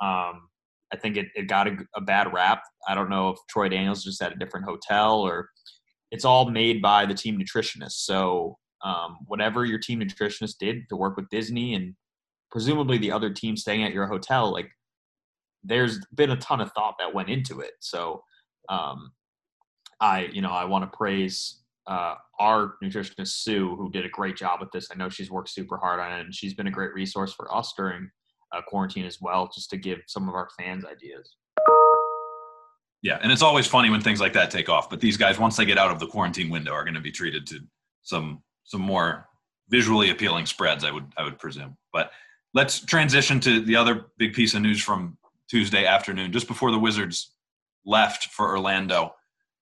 Um, 0.00 0.48
I 0.92 0.96
think 1.00 1.16
it, 1.16 1.26
it 1.34 1.48
got 1.48 1.66
a, 1.66 1.76
a, 1.96 2.00
bad 2.00 2.32
rap. 2.32 2.62
I 2.86 2.94
don't 2.94 3.10
know 3.10 3.30
if 3.30 3.38
Troy 3.48 3.68
Daniels 3.68 4.04
just 4.04 4.22
at 4.22 4.32
a 4.32 4.38
different 4.38 4.66
hotel 4.66 5.20
or 5.20 5.48
it's 6.12 6.24
all 6.24 6.48
made 6.50 6.80
by 6.80 7.06
the 7.06 7.14
team 7.14 7.40
nutritionist. 7.40 8.04
So 8.04 8.58
um, 8.86 9.18
whatever 9.26 9.64
your 9.64 9.80
team 9.80 10.00
nutritionist 10.00 10.58
did 10.58 10.88
to 10.88 10.96
work 10.96 11.16
with 11.16 11.28
Disney 11.28 11.74
and 11.74 11.94
presumably 12.52 12.98
the 12.98 13.10
other 13.10 13.30
team 13.30 13.56
staying 13.56 13.82
at 13.82 13.92
your 13.92 14.06
hotel, 14.06 14.52
like 14.52 14.70
there's 15.64 15.98
been 16.14 16.30
a 16.30 16.36
ton 16.36 16.60
of 16.60 16.70
thought 16.72 16.94
that 17.00 17.12
went 17.12 17.28
into 17.28 17.60
it. 17.60 17.72
So 17.80 18.22
um, 18.68 19.10
I, 20.00 20.28
you 20.32 20.40
know, 20.40 20.50
I 20.50 20.64
want 20.64 20.90
to 20.90 20.96
praise 20.96 21.62
uh, 21.88 22.14
our 22.38 22.74
nutritionist 22.82 23.42
Sue, 23.42 23.74
who 23.74 23.90
did 23.90 24.04
a 24.04 24.08
great 24.08 24.36
job 24.36 24.60
with 24.60 24.70
this. 24.70 24.88
I 24.92 24.94
know 24.94 25.08
she's 25.08 25.32
worked 25.32 25.48
super 25.48 25.76
hard 25.78 25.98
on 25.98 26.12
it, 26.12 26.20
and 26.20 26.32
she's 26.32 26.54
been 26.54 26.68
a 26.68 26.70
great 26.70 26.94
resource 26.94 27.32
for 27.32 27.52
us 27.52 27.72
during 27.76 28.08
uh, 28.54 28.62
quarantine 28.68 29.04
as 29.04 29.20
well, 29.20 29.50
just 29.52 29.68
to 29.70 29.76
give 29.76 29.98
some 30.06 30.28
of 30.28 30.36
our 30.36 30.48
fans 30.58 30.84
ideas. 30.84 31.34
Yeah, 33.02 33.18
and 33.20 33.32
it's 33.32 33.42
always 33.42 33.66
funny 33.66 33.90
when 33.90 34.00
things 34.00 34.20
like 34.20 34.32
that 34.34 34.50
take 34.50 34.68
off. 34.68 34.88
But 34.88 35.00
these 35.00 35.16
guys, 35.16 35.38
once 35.38 35.56
they 35.56 35.64
get 35.64 35.78
out 35.78 35.90
of 35.90 35.98
the 35.98 36.06
quarantine 36.06 36.50
window, 36.50 36.72
are 36.72 36.84
going 36.84 36.94
to 36.94 37.00
be 37.00 37.12
treated 37.12 37.46
to 37.48 37.60
some 38.02 38.42
some 38.66 38.82
more 38.82 39.26
visually 39.70 40.10
appealing 40.10 40.46
spreads. 40.46 40.84
I 40.84 40.90
would 40.90 41.12
I 41.16 41.24
would 41.24 41.38
presume. 41.38 41.76
But 41.92 42.10
let's 42.54 42.80
transition 42.80 43.40
to 43.40 43.60
the 43.60 43.76
other 43.76 44.06
big 44.18 44.34
piece 44.34 44.54
of 44.54 44.62
news 44.62 44.82
from 44.82 45.16
Tuesday 45.48 45.86
afternoon, 45.86 46.32
just 46.32 46.48
before 46.48 46.70
the 46.70 46.78
Wizards 46.78 47.32
left 47.84 48.26
for 48.32 48.50
Orlando. 48.50 49.14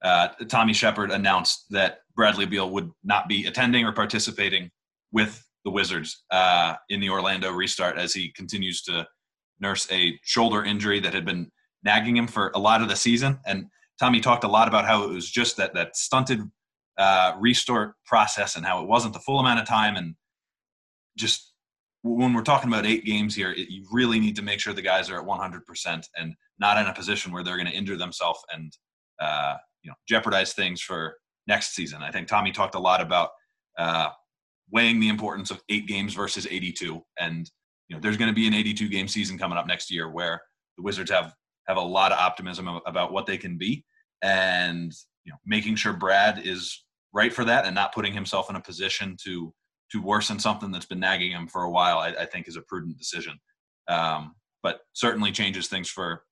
Uh, 0.03 0.29
Tommy 0.49 0.73
Sheppard 0.73 1.11
announced 1.11 1.67
that 1.71 2.01
Bradley 2.15 2.47
Beal 2.47 2.71
would 2.71 2.91
not 3.05 3.29
be 3.29 3.47
attending 3.47 3.85
or 3.85 3.93
participating 3.93 4.71
with 5.13 5.43
the 5.65 5.71
Wizards 5.71 6.25
uh, 6.31 6.75
in 6.91 7.01
the 7.01 7.09
Orlando 7.09 7.51
restart 7.51 7.97
as 7.97 8.13
he 8.13 8.31
continues 8.33 8.83
to 8.83 9.07
nurse 9.61 9.91
a 9.91 10.19
shoulder 10.23 10.63
injury 10.63 11.01
that 11.01 11.15
had 11.15 11.25
been 11.25 11.51
nagging 11.85 12.17
him 12.17 12.27
for 12.27 12.51
a 12.55 12.59
lot 12.59 12.83
of 12.83 12.89
the 12.89 12.97
season. 12.97 13.39
And 13.47 13.67
Tommy 13.99 14.21
talked 14.21 14.45
a 14.45 14.49
lot 14.49 14.69
about 14.69 14.85
how 14.85 15.05
it 15.05 15.11
was 15.11 15.31
just 15.31 15.57
that 15.57 15.75
that 15.75 15.97
stunted 15.97 16.41
uh, 16.99 17.33
restart 17.39 17.95
process 18.07 18.57
and 18.57 18.65
how 18.65 18.83
it 18.83 18.89
wasn't 18.89 19.15
the 19.15 19.21
full 19.21 19.41
amount 19.41 19.61
of 19.61 19.67
time. 19.67 19.97
And 19.97 20.15
just 21.17 21.53
when 22.03 22.33
we're 22.33 22.43
talking 22.43 22.69
about 22.69 22.87
eight 22.87 23.05
games 23.05 23.35
here, 23.35 23.53
it, 23.53 23.69
you 23.71 23.85
really 23.91 24.21
need 24.21 24.37
to 24.37 24.43
make 24.43 24.61
sure 24.61 24.73
the 24.73 24.83
guys 24.83 25.11
are 25.11 25.21
at 25.21 25.27
100% 25.27 26.07
and 26.17 26.35
not 26.59 26.79
in 26.79 26.87
a 26.87 26.95
position 26.95 27.33
where 27.33 27.43
they're 27.43 27.57
going 27.57 27.67
to 27.67 27.73
injure 27.73 27.97
themselves 27.97 28.41
and 28.53 28.77
uh, 29.21 29.57
you 29.83 29.91
know 29.91 29.95
jeopardize 30.09 30.53
things 30.53 30.81
for 30.81 31.17
next 31.47 31.75
season. 31.75 32.03
I 32.03 32.11
think 32.11 32.29
Tommy 32.29 32.53
talked 32.53 32.75
a 32.75 32.81
lot 32.81 33.01
about 33.01 33.31
uh, 33.79 34.11
weighing 34.71 35.01
the 35.01 35.09
importance 35.09 35.51
of 35.51 35.63
eight 35.69 35.87
games 35.87 36.15
versus 36.15 36.47
82. 36.47 37.03
And 37.19 37.51
you 37.89 37.97
know, 37.97 38.01
there's 38.01 38.17
going 38.17 38.31
to 38.31 38.35
be 38.35 38.47
an 38.47 38.55
82 38.55 38.89
game 38.89 39.09
season 39.09 39.39
coming 39.39 39.59
up 39.59 39.67
next 39.67 39.91
year 39.91 40.11
where 40.11 40.41
the 40.77 40.83
Wizards 40.83 41.11
have 41.11 41.35
have 41.67 41.77
a 41.77 41.83
lot 41.83 42.13
of 42.13 42.19
optimism 42.19 42.69
about 42.87 43.13
what 43.13 43.25
they 43.27 43.39
can 43.39 43.57
be, 43.57 43.85
and 44.23 44.93
you 45.25 45.33
know, 45.33 45.39
making 45.47 45.77
sure 45.77 45.93
Brad 45.93 46.43
is 46.45 46.84
right 47.15 47.33
for 47.33 47.45
that 47.45 47.65
and 47.65 47.75
not 47.75 47.95
putting 47.95 48.13
himself 48.13 48.51
in 48.51 48.57
a 48.57 48.61
position 48.61 49.17
to 49.25 49.55
to 49.93 50.03
worsen 50.03 50.39
something 50.39 50.73
that's 50.73 50.87
been 50.87 51.01
nagging 51.01 51.31
him 51.31 51.47
for 51.47 51.63
a 51.63 51.71
while, 51.71 51.99
I, 51.99 52.09
I 52.09 52.27
think 52.27 52.49
is 52.49 52.57
a 52.57 52.63
prudent 52.63 52.99
decision. 52.99 53.39
Um, 53.87 54.35
but 54.63 54.81
certainly 54.95 55.31
changes 55.31 55.69
things 55.69 55.89
for 55.89 56.25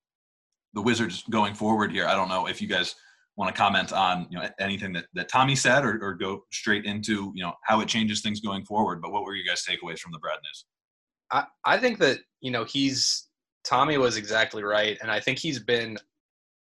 the 0.74 0.82
Wizards 0.82 1.22
going 1.30 1.54
forward 1.54 1.92
here. 1.92 2.06
I 2.06 2.14
don't 2.14 2.28
know 2.28 2.46
if 2.46 2.60
you 2.60 2.66
guys 2.66 2.94
want 3.36 3.54
to 3.54 3.58
comment 3.58 3.92
on 3.92 4.26
you 4.30 4.38
know 4.38 4.48
anything 4.58 4.92
that, 4.92 5.06
that 5.14 5.28
Tommy 5.28 5.54
said 5.54 5.84
or, 5.84 5.98
or 6.02 6.14
go 6.14 6.44
straight 6.52 6.84
into 6.84 7.32
you 7.34 7.42
know 7.42 7.54
how 7.64 7.80
it 7.80 7.88
changes 7.88 8.20
things 8.20 8.40
going 8.40 8.64
forward. 8.64 9.00
But 9.00 9.12
what 9.12 9.24
were 9.24 9.34
your 9.34 9.46
guys' 9.46 9.64
takeaways 9.68 9.98
from 9.98 10.12
the 10.12 10.18
Brad 10.18 10.38
news? 10.42 10.64
I, 11.30 11.44
I 11.64 11.78
think 11.78 11.98
that 11.98 12.18
you 12.40 12.50
know 12.50 12.64
he's 12.64 13.28
Tommy 13.64 13.98
was 13.98 14.16
exactly 14.16 14.62
right, 14.62 14.98
and 15.02 15.10
I 15.10 15.20
think 15.20 15.38
he's 15.38 15.58
been. 15.58 15.98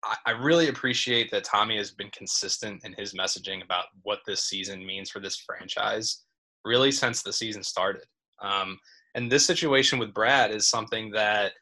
I, 0.05 0.31
really 0.31 0.69
appreciate 0.69 1.31
that 1.33 1.45
Tommy 1.45 1.77
has 1.77 1.91
been 1.91 2.11
consistent 2.11 2.85
in 2.85 2.95
his 2.97 3.15
messaging 3.15 3.65
about 3.65 3.87
what 4.03 4.21
this 4.27 4.45
season 4.45 4.85
means 4.87 5.11
for 5.11 5.21
this 5.21 5.37
franchise, 5.37 6.25
really 6.65 6.93
since 6.93 7.23
the 7.23 7.33
season 7.33 7.63
started. 7.63 8.05
Um, 8.41 8.79
and 9.15 9.31
this 9.31 9.45
situation 9.45 9.99
with 9.99 10.15
Brad 10.15 10.53
is 10.53 10.69
something 10.69 11.11
that 11.13 11.53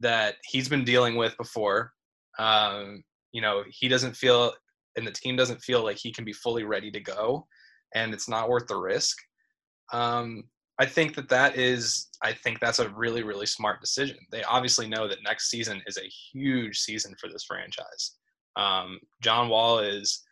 that 0.00 0.34
he's 0.44 0.68
been 0.68 0.84
dealing 0.84 1.16
with 1.16 1.34
before. 1.38 1.92
Um, 2.38 3.02
you 3.32 3.40
know, 3.40 3.64
he 3.70 3.88
doesn't 3.88 4.14
feel, 4.14 4.52
and 4.96 5.06
the 5.06 5.12
team 5.12 5.36
doesn't 5.36 5.62
feel 5.62 5.82
like 5.82 5.96
he 5.96 6.12
can 6.12 6.24
be 6.24 6.34
fully 6.34 6.64
ready 6.64 6.90
to 6.90 7.00
go, 7.00 7.46
and 7.94 8.12
it's 8.12 8.28
not 8.28 8.50
worth 8.50 8.66
the 8.66 8.76
risk. 8.76 9.16
Um, 9.92 10.44
I 10.78 10.86
think 10.86 11.14
that 11.14 11.28
that 11.30 11.56
is, 11.56 12.08
I 12.22 12.32
think 12.32 12.60
that's 12.60 12.80
a 12.80 12.90
really, 12.90 13.22
really 13.22 13.46
smart 13.46 13.80
decision. 13.80 14.18
They 14.30 14.42
obviously 14.42 14.86
know 14.86 15.08
that 15.08 15.22
next 15.24 15.48
season 15.48 15.82
is 15.86 15.96
a 15.96 16.10
huge 16.32 16.78
season 16.78 17.14
for 17.18 17.28
this 17.28 17.44
franchise. 17.44 18.16
Um, 18.56 18.98
John 19.22 19.48
Wall 19.48 19.78
is 19.78 20.22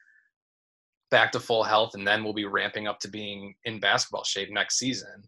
back 1.11 1.33
to 1.33 1.41
full 1.41 1.63
health, 1.63 1.95
and 1.95 2.07
then 2.07 2.23
we'll 2.23 2.35
be 2.35 2.45
ramping 2.45 2.87
up 2.87 2.99
to 3.01 3.09
being 3.09 3.55
in 3.65 3.81
basketball 3.81 4.25
shape 4.25 4.51
next 4.51 4.79
season. 4.79 5.23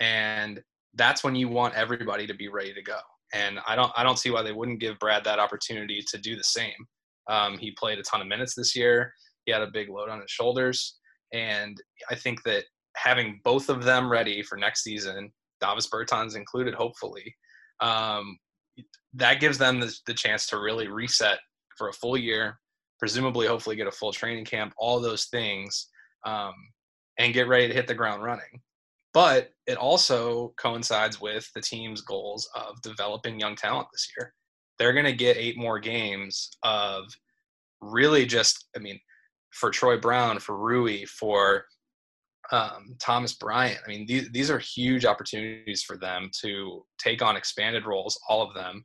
And 0.00 0.62
that's 0.94 1.24
when 1.24 1.34
you 1.34 1.48
want 1.48 1.74
everybody 1.74 2.26
to 2.26 2.34
be 2.34 2.48
ready 2.48 2.74
to 2.74 2.82
go. 2.82 2.98
And 3.34 3.60
I 3.66 3.76
don't, 3.76 3.92
I 3.96 4.02
don't 4.02 4.18
see 4.18 4.30
why 4.30 4.42
they 4.42 4.52
wouldn't 4.52 4.80
give 4.80 4.98
Brad 4.98 5.24
that 5.24 5.38
opportunity 5.38 6.02
to 6.08 6.18
do 6.18 6.36
the 6.36 6.44
same. 6.44 6.74
Um, 7.28 7.58
he 7.58 7.72
played 7.72 7.98
a 7.98 8.02
ton 8.02 8.20
of 8.20 8.26
minutes 8.26 8.54
this 8.54 8.74
year. 8.74 9.12
He 9.44 9.52
had 9.52 9.62
a 9.62 9.70
big 9.70 9.88
load 9.88 10.08
on 10.08 10.20
his 10.20 10.30
shoulders, 10.30 10.98
and 11.32 11.80
I 12.10 12.14
think 12.14 12.42
that 12.44 12.64
having 13.02 13.40
both 13.44 13.68
of 13.68 13.84
them 13.84 14.10
ready 14.10 14.42
for 14.42 14.56
next 14.56 14.82
season, 14.82 15.32
Davis 15.60 15.88
Bertans 15.88 16.36
included, 16.36 16.74
hopefully, 16.74 17.34
um, 17.80 18.38
that 19.14 19.40
gives 19.40 19.58
them 19.58 19.80
the, 19.80 19.94
the 20.06 20.14
chance 20.14 20.46
to 20.48 20.58
really 20.58 20.88
reset 20.88 21.38
for 21.76 21.88
a 21.88 21.92
full 21.92 22.16
year, 22.16 22.58
presumably, 22.98 23.46
hopefully, 23.46 23.76
get 23.76 23.86
a 23.86 23.92
full 23.92 24.12
training 24.12 24.44
camp, 24.44 24.72
all 24.78 25.00
those 25.00 25.26
things, 25.26 25.88
um, 26.26 26.54
and 27.18 27.34
get 27.34 27.48
ready 27.48 27.68
to 27.68 27.74
hit 27.74 27.86
the 27.86 27.94
ground 27.94 28.22
running. 28.22 28.60
But 29.14 29.50
it 29.66 29.78
also 29.78 30.54
coincides 30.60 31.20
with 31.20 31.50
the 31.54 31.60
team's 31.60 32.02
goals 32.02 32.48
of 32.54 32.80
developing 32.82 33.40
young 33.40 33.56
talent 33.56 33.88
this 33.92 34.08
year. 34.16 34.34
They're 34.78 34.92
going 34.92 35.06
to 35.06 35.12
get 35.12 35.36
eight 35.36 35.56
more 35.56 35.78
games 35.78 36.50
of 36.62 37.04
really 37.80 38.26
just, 38.26 38.68
I 38.76 38.80
mean, 38.80 39.00
for 39.50 39.70
Troy 39.70 39.98
Brown, 39.98 40.38
for 40.38 40.56
Rui, 40.56 41.04
for 41.06 41.64
um, 42.52 42.96
Thomas 42.98 43.34
Bryant. 43.34 43.80
I 43.84 43.88
mean, 43.88 44.06
these 44.06 44.30
these 44.30 44.50
are 44.50 44.58
huge 44.58 45.04
opportunities 45.04 45.82
for 45.82 45.96
them 45.96 46.30
to 46.40 46.84
take 46.98 47.22
on 47.22 47.36
expanded 47.36 47.86
roles, 47.86 48.18
all 48.28 48.42
of 48.42 48.54
them, 48.54 48.84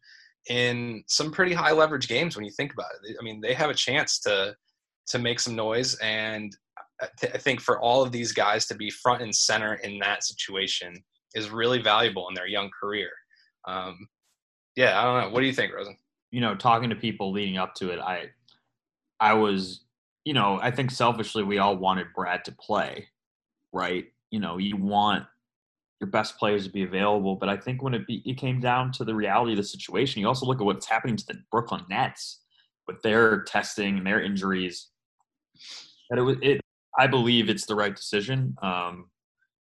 in 0.49 1.03
some 1.07 1.31
pretty 1.31 1.53
high 1.53 1.71
leverage 1.71 2.07
games. 2.07 2.35
When 2.35 2.45
you 2.45 2.51
think 2.51 2.73
about 2.73 2.87
it, 3.03 3.15
I 3.19 3.23
mean, 3.23 3.41
they 3.41 3.53
have 3.53 3.69
a 3.69 3.75
chance 3.75 4.19
to 4.21 4.55
to 5.07 5.19
make 5.19 5.39
some 5.39 5.55
noise, 5.55 5.95
and 5.95 6.55
I, 7.01 7.07
th- 7.19 7.33
I 7.33 7.37
think 7.37 7.61
for 7.61 7.79
all 7.79 8.01
of 8.01 8.11
these 8.11 8.31
guys 8.31 8.65
to 8.67 8.75
be 8.75 8.89
front 8.89 9.21
and 9.21 9.33
center 9.33 9.75
in 9.75 9.99
that 9.99 10.23
situation 10.23 11.03
is 11.33 11.49
really 11.49 11.81
valuable 11.81 12.27
in 12.29 12.35
their 12.35 12.47
young 12.47 12.69
career. 12.77 13.09
Um, 13.67 14.07
yeah, 14.75 14.99
I 14.99 15.03
don't 15.03 15.21
know. 15.21 15.29
What 15.29 15.41
do 15.41 15.45
you 15.45 15.53
think, 15.53 15.73
Rosen? 15.73 15.97
You 16.31 16.41
know, 16.41 16.55
talking 16.55 16.89
to 16.89 16.95
people 16.95 17.31
leading 17.31 17.57
up 17.57 17.75
to 17.75 17.91
it, 17.91 17.99
I 17.99 18.29
I 19.21 19.33
was, 19.33 19.85
you 20.25 20.33
know, 20.33 20.59
I 20.61 20.71
think 20.71 20.91
selfishly 20.91 21.43
we 21.43 21.59
all 21.59 21.77
wanted 21.77 22.07
Brad 22.13 22.43
to 22.45 22.51
play 22.51 23.07
right? 23.73 24.05
You 24.31 24.39
know, 24.39 24.57
you 24.57 24.77
want 24.77 25.25
your 25.99 26.09
best 26.09 26.37
players 26.37 26.65
to 26.65 26.71
be 26.71 26.83
available, 26.83 27.35
but 27.35 27.49
I 27.49 27.57
think 27.57 27.81
when 27.81 27.93
it 27.93 28.07
be, 28.07 28.21
it 28.25 28.37
came 28.37 28.59
down 28.59 28.91
to 28.93 29.03
the 29.03 29.15
reality 29.15 29.53
of 29.53 29.57
the 29.57 29.63
situation, 29.63 30.21
you 30.21 30.27
also 30.27 30.45
look 30.45 30.61
at 30.61 30.65
what's 30.65 30.85
happening 30.85 31.17
to 31.17 31.25
the 31.25 31.41
Brooklyn 31.51 31.83
Nets 31.89 32.41
with 32.87 33.01
their 33.01 33.43
testing 33.43 33.97
and 33.97 34.07
their 34.07 34.21
injuries. 34.21 34.89
That 36.09 36.19
it 36.19 36.23
was 36.23 36.37
it. 36.41 36.61
I 36.97 37.07
believe 37.07 37.49
it's 37.49 37.65
the 37.65 37.75
right 37.75 37.95
decision. 37.95 38.55
Um, 38.61 39.09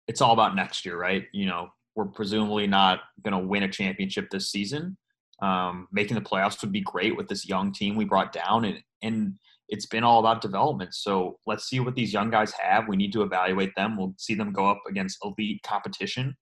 it's 0.09 0.21
all 0.21 0.33
about 0.33 0.57
next 0.57 0.87
year, 0.87 0.99
right? 0.99 1.27
You 1.33 1.47
know, 1.47 1.69
we're 1.95 2.07
presumably 2.07 2.67
not 2.67 3.01
going 3.23 3.33
to 3.33 3.47
win 3.47 3.65
a 3.65 3.69
championship 3.69 4.31
this 4.31 4.51
season. 4.51 4.97
Um, 5.43 5.89
making 5.91 6.15
the 6.15 6.23
playoffs 6.23 6.61
would 6.63 6.73
be 6.73 6.81
great 6.81 7.17
with 7.17 7.29
this 7.29 7.49
young 7.49 7.73
team 7.73 7.97
we 7.97 8.05
brought 8.05 8.33
down, 8.33 8.65
and 8.65 8.83
and 9.03 9.35
it's 9.71 9.87
been 9.87 10.05
all 10.05 10.19
about 10.19 10.43
development. 10.43 10.95
So 10.95 11.39
let's 11.47 11.65
see 11.69 11.81
what 11.81 11.95
these 11.95 12.13
young 12.13 12.29
guys 12.29 12.53
have. 12.61 12.89
We 12.89 12.97
need 12.97 13.13
to 13.13 13.23
evaluate 13.23 13.75
them. 13.77 13.97
We'll 13.97 14.15
see 14.19 14.35
them 14.35 14.53
go 14.53 14.69
up 14.69 14.83
against 14.89 15.19
elite 15.25 15.63
competition, 15.63 16.37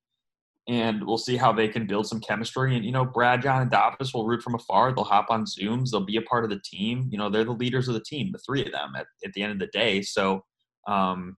and 0.67 1.07
we'll 1.07 1.19
see 1.19 1.37
how 1.37 1.53
they 1.53 1.69
can 1.69 1.87
build 1.87 2.07
some 2.07 2.21
chemistry. 2.21 2.75
And 2.75 2.85
you 2.85 2.93
know, 2.93 3.05
Brad, 3.05 3.43
John, 3.43 3.63
and 3.63 3.71
Davis 3.71 4.13
will 4.13 4.27
root 4.27 4.43
from 4.43 4.55
afar. 4.55 4.93
They'll 4.93 5.05
hop 5.05 5.27
on 5.31 5.45
Zooms. 5.45 5.91
They'll 5.91 6.05
be 6.05 6.17
a 6.17 6.23
part 6.23 6.45
of 6.45 6.51
the 6.51 6.61
team. 6.65 7.09
You 7.11 7.19
know, 7.19 7.29
they're 7.29 7.45
the 7.45 7.53
leaders 7.53 7.87
of 7.87 7.95
the 7.95 8.01
team, 8.01 8.33
the 8.33 8.39
three 8.39 8.65
of 8.65 8.73
them 8.73 8.93
at, 8.97 9.07
at 9.25 9.33
the 9.35 9.43
end 9.43 9.53
of 9.53 9.59
the 9.59 9.69
day. 9.79 10.03
So 10.03 10.43
um, 10.87 11.37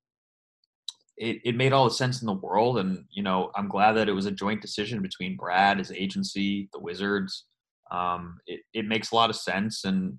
it, 1.16 1.38
it 1.44 1.56
made 1.56 1.73
all 1.73 1.85
the 1.85 1.90
sense 1.90 2.23
in 2.23 2.26
the 2.26 2.32
world. 2.32 2.78
And, 2.78 3.04
you 3.11 3.23
know, 3.23 3.50
I'm 3.54 3.68
glad 3.68 3.92
that 3.92 4.09
it 4.09 4.12
was 4.12 4.26
a 4.26 4.30
joint 4.32 4.62
decision 4.62 5.02
between 5.02 5.37
Brad, 5.37 5.78
his 5.78 5.92
agency, 5.92 6.68
the 6.73 6.80
Wizards. 6.80 7.47
Um, 7.90 8.38
it, 8.47 8.61
it 8.73 8.87
makes 8.87 9.11
a 9.11 9.16
lot 9.16 9.30
of 9.30 9.37
sense. 9.37 9.85
And 9.85 10.18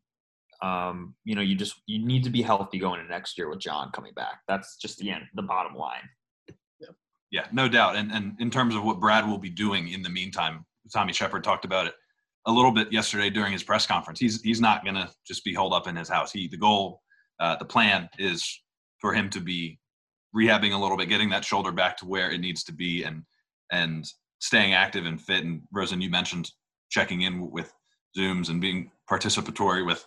um, 0.62 1.15
you 1.24 1.36
know, 1.36 1.41
you 1.41 1.56
just 1.56 1.82
you 1.88 2.06
need 2.06 2.24
to 2.24 2.30
be 2.30 2.41
healthy 2.41 2.80
going 2.80 3.00
into 3.00 3.12
next 3.12 3.38
year 3.38 3.50
with 3.50 3.60
John 3.60 3.91
coming 3.91 4.13
back. 4.13 4.41
That's 4.48 4.77
just 4.77 4.98
the 5.00 5.10
end, 5.10 5.24
the 5.36 5.41
bottom 5.41 5.75
line. 5.75 6.08
Yeah, 6.80 6.88
yeah 7.32 7.46
no 7.51 7.68
doubt. 7.68 7.96
And 7.96 8.12
and 8.12 8.36
in 8.39 8.50
terms 8.50 8.75
of 8.75 8.84
what 8.84 9.00
Brad 9.00 9.27
will 9.27 9.39
be 9.39 9.50
doing 9.50 9.89
in 9.89 10.01
the 10.01 10.10
meantime, 10.10 10.65
Tommy 10.94 11.13
Sheppard 11.13 11.44
talked 11.44 11.65
about 11.65 11.88
it 11.88 11.94
a 12.48 12.51
little 12.51 12.72
bit 12.72 12.91
yesterday 12.91 13.30
during 13.30 13.51
his 13.51 13.63
press 13.63 13.88
conference. 13.88 14.20
He's 14.20 14.41
he's 14.41 14.62
not 14.62 14.84
going 14.84 14.96
to 14.96 15.10
just 15.25 15.44
be 15.44 15.53
holed 15.53 15.74
up 15.74 15.88
in 15.88 15.96
his 15.96 16.10
house. 16.10 16.32
He 16.32 16.48
the 16.48 16.58
goal, 16.58 17.01
uh, 17.39 17.56
the 17.56 17.65
plan 17.65 18.10
is 18.20 18.62
for 19.00 19.13
him 19.13 19.30
to 19.32 19.39
be 19.39 19.80
rehabbing 20.36 20.74
a 20.74 20.77
little 20.77 20.98
bit, 20.98 21.10
getting 21.10 21.30
that 21.30 21.44
shoulder 21.44 21.72
back 21.72 21.98
to 21.98 22.06
where 22.06 22.32
it 22.32 22.39
needs 22.39 22.63
to 22.65 22.74
be, 22.74 23.03
and 23.03 23.24
and 23.72 24.06
staying 24.39 24.74
active 24.74 25.06
and 25.06 25.20
fit. 25.20 25.44
And 25.44 25.62
Rosen, 25.72 26.01
you 26.01 26.10
mentioned 26.10 26.51
checking 26.89 27.22
in 27.22 27.50
with 27.50 27.74
Zooms 28.18 28.50
and 28.50 28.62
being 28.62 28.91
participatory 29.10 29.86
with 29.86 30.06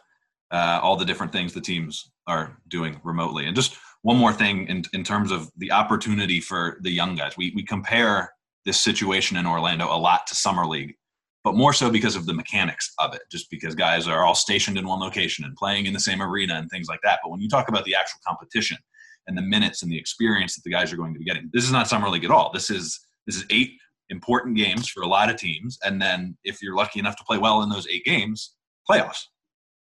uh, 0.55 0.79
all 0.81 0.95
the 0.97 1.05
different 1.05 1.33
things 1.33 1.53
the 1.53 1.61
teams 1.61 2.13
are 2.29 2.57
doing 2.69 3.01
remotely. 3.03 3.47
And 3.47 3.57
just 3.57 3.77
one 4.03 4.17
more 4.17 4.33
thing 4.33 4.69
in, 4.69 4.85
in 4.93 5.03
terms 5.03 5.33
of 5.33 5.51
the 5.57 5.73
opportunity 5.73 6.41
for 6.41 6.79
the 6.83 6.91
young 6.91 7.17
guys. 7.17 7.37
We, 7.37 7.53
we 7.57 7.65
compare 7.65 8.31
this 8.65 8.81
situation 8.81 9.37
in 9.37 9.47
Orlando 9.47 9.87
a 9.87 9.99
lot 9.99 10.29
to 10.29 10.37
Summer 10.37 10.65
League, 10.65 10.95
but 11.43 11.57
more 11.57 11.73
so 11.73 11.91
because 11.91 12.15
of 12.15 12.27
the 12.27 12.33
mechanics 12.33 12.93
of 13.01 13.15
it, 13.15 13.23
just 13.33 13.51
because 13.51 13.75
guys 13.75 14.07
are 14.07 14.25
all 14.25 14.37
stationed 14.37 14.79
in 14.79 14.87
one 14.87 15.01
location 15.01 15.45
and 15.45 15.57
playing 15.57 15.87
in 15.87 15.93
the 15.93 15.99
same 15.99 16.23
arena 16.23 16.55
and 16.55 16.71
things 16.71 16.87
like 16.87 17.01
that. 17.03 17.19
But 17.23 17.31
when 17.31 17.41
you 17.41 17.49
talk 17.49 17.69
about 17.69 17.85
the 17.85 17.97
actual 17.97 18.21
competition 18.25 18.79
and 19.27 19.37
the 19.37 19.43
minutes 19.43 19.83
and 19.83 19.91
the 19.91 19.99
experience 19.99 20.55
that 20.55 20.63
the 20.63 20.71
guys 20.71 20.93
are 20.93 20.97
going 20.97 21.15
to 21.15 21.19
be 21.19 21.25
getting, 21.25 21.51
this 21.53 21.65
is 21.65 21.73
not 21.73 21.89
Summer 21.89 22.09
League 22.09 22.25
at 22.25 22.31
all. 22.31 22.53
This 22.53 22.71
is 22.71 23.01
this 23.27 23.37
is 23.37 23.45
eight 23.51 23.73
important 24.09 24.57
games 24.57 24.89
for 24.89 25.03
a 25.03 25.09
lot 25.09 25.31
of 25.31 25.37
teams. 25.37 25.79
And 25.83 26.01
then 26.01 26.37
if 26.45 26.63
you're 26.63 26.77
lucky 26.77 27.01
enough 27.01 27.17
to 27.17 27.25
play 27.25 27.39
well 27.39 27.63
in 27.63 27.71
those 27.71 27.89
eight 27.89 28.05
games, 28.05 28.55
playoffs. 28.89 29.25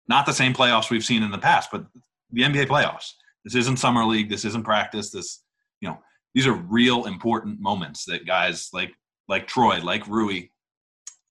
Not 0.08 0.26
the 0.26 0.34
same 0.34 0.54
playoffs 0.54 0.90
we've 0.90 1.06
seen 1.06 1.24
in 1.24 1.32
the 1.32 1.38
past, 1.38 1.70
but 1.72 1.86
the 2.32 2.42
NBA 2.42 2.68
playoffs. 2.68 3.12
This 3.44 3.56
isn't 3.56 3.80
summer 3.80 4.06
league. 4.06 4.30
This 4.30 4.46
isn't 4.46 4.64
practice. 4.64 5.12
This, 5.12 5.44
you 5.80 5.90
know, 5.90 6.00
these 6.34 6.48
are 6.48 6.54
real 6.54 7.06
important 7.06 7.60
moments 7.60 8.06
that 8.06 8.26
guys 8.26 8.70
like 8.74 8.94
like 9.28 9.48
Troy, 9.48 9.80
like 9.82 10.08
Rui, 10.08 10.50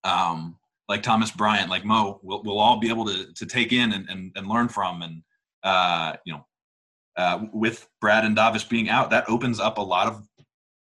um, 0.04 0.56
like 0.88 1.02
Thomas 1.02 1.30
Bryant, 1.30 1.70
like 1.70 1.84
Mo, 1.84 2.20
will 2.22 2.42
will 2.42 2.58
all 2.58 2.78
be 2.78 2.88
able 2.88 3.06
to 3.06 3.32
to 3.32 3.46
take 3.46 3.72
in 3.72 3.92
and 3.92 4.08
and, 4.08 4.32
and 4.34 4.46
learn 4.46 4.68
from. 4.68 5.02
And 5.02 5.22
uh, 5.62 6.16
you 6.24 6.32
know, 6.32 6.46
uh, 7.16 7.46
with 7.52 7.88
Brad 8.00 8.24
and 8.24 8.36
Davis 8.36 8.64
being 8.64 8.88
out, 8.88 9.10
that 9.10 9.28
opens 9.28 9.60
up 9.60 9.78
a 9.78 9.82
lot 9.82 10.06
of 10.06 10.26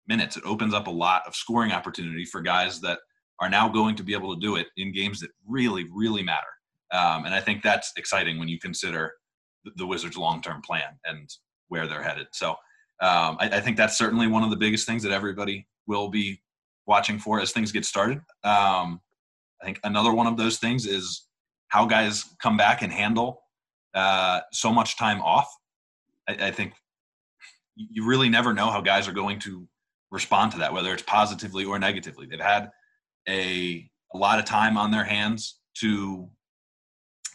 minutes. 0.07 0.37
It 0.37 0.43
opens 0.45 0.73
up 0.73 0.87
a 0.87 0.91
lot 0.91 1.23
of 1.27 1.35
scoring 1.35 1.71
opportunity 1.71 2.25
for 2.25 2.41
guys 2.41 2.81
that 2.81 2.99
are 3.39 3.49
now 3.49 3.69
going 3.69 3.95
to 3.95 4.03
be 4.03 4.13
able 4.13 4.33
to 4.33 4.41
do 4.41 4.55
it 4.57 4.67
in 4.75 4.91
games 4.91 5.21
that 5.21 5.29
really, 5.47 5.85
really 5.93 6.23
matter. 6.23 6.47
Um, 6.91 7.25
and 7.25 7.33
I 7.33 7.39
think 7.39 7.63
that's 7.63 7.91
exciting 7.97 8.39
when 8.39 8.47
you 8.47 8.59
consider 8.59 9.13
the, 9.63 9.71
the 9.75 9.85
Wizards' 9.85 10.17
long-term 10.17 10.61
plan 10.61 10.97
and 11.05 11.29
where 11.67 11.87
they're 11.87 12.03
headed. 12.03 12.27
So 12.31 12.51
um, 13.01 13.37
I, 13.39 13.49
I, 13.53 13.61
think 13.61 13.77
that's 13.77 13.97
certainly 13.97 14.27
one 14.27 14.43
of 14.43 14.49
the 14.49 14.55
biggest 14.57 14.87
things 14.87 15.03
that 15.03 15.11
everybody 15.11 15.67
will 15.87 16.09
be 16.09 16.41
watching 16.85 17.19
for 17.19 17.39
as 17.39 17.51
things 17.51 17.71
get 17.71 17.85
started. 17.85 18.17
Um, 18.43 18.99
I 19.61 19.65
think 19.65 19.79
another 19.83 20.11
one 20.11 20.27
of 20.27 20.35
those 20.35 20.57
things 20.57 20.85
is 20.85 21.27
how 21.67 21.85
guys 21.85 22.25
come 22.41 22.57
back 22.57 22.81
and 22.81 22.91
handle 22.91 23.43
uh, 23.93 24.41
so 24.51 24.73
much 24.73 24.97
time 24.97 25.21
off. 25.21 25.47
I, 26.27 26.47
I 26.47 26.51
think 26.51 26.73
you 27.75 28.05
really 28.05 28.29
never 28.29 28.53
know 28.53 28.69
how 28.69 28.81
guys 28.81 29.07
are 29.07 29.13
going 29.13 29.39
to 29.39 29.67
respond 30.11 30.51
to 30.53 30.57
that, 30.57 30.73
whether 30.73 30.93
it's 30.93 31.03
positively 31.03 31.65
or 31.65 31.79
negatively. 31.79 32.25
They've 32.25 32.39
had 32.39 32.71
a 33.27 33.89
a 34.13 34.17
lot 34.17 34.39
of 34.39 34.45
time 34.45 34.77
on 34.77 34.89
their 34.89 35.03
hands 35.03 35.59
to 35.75 36.27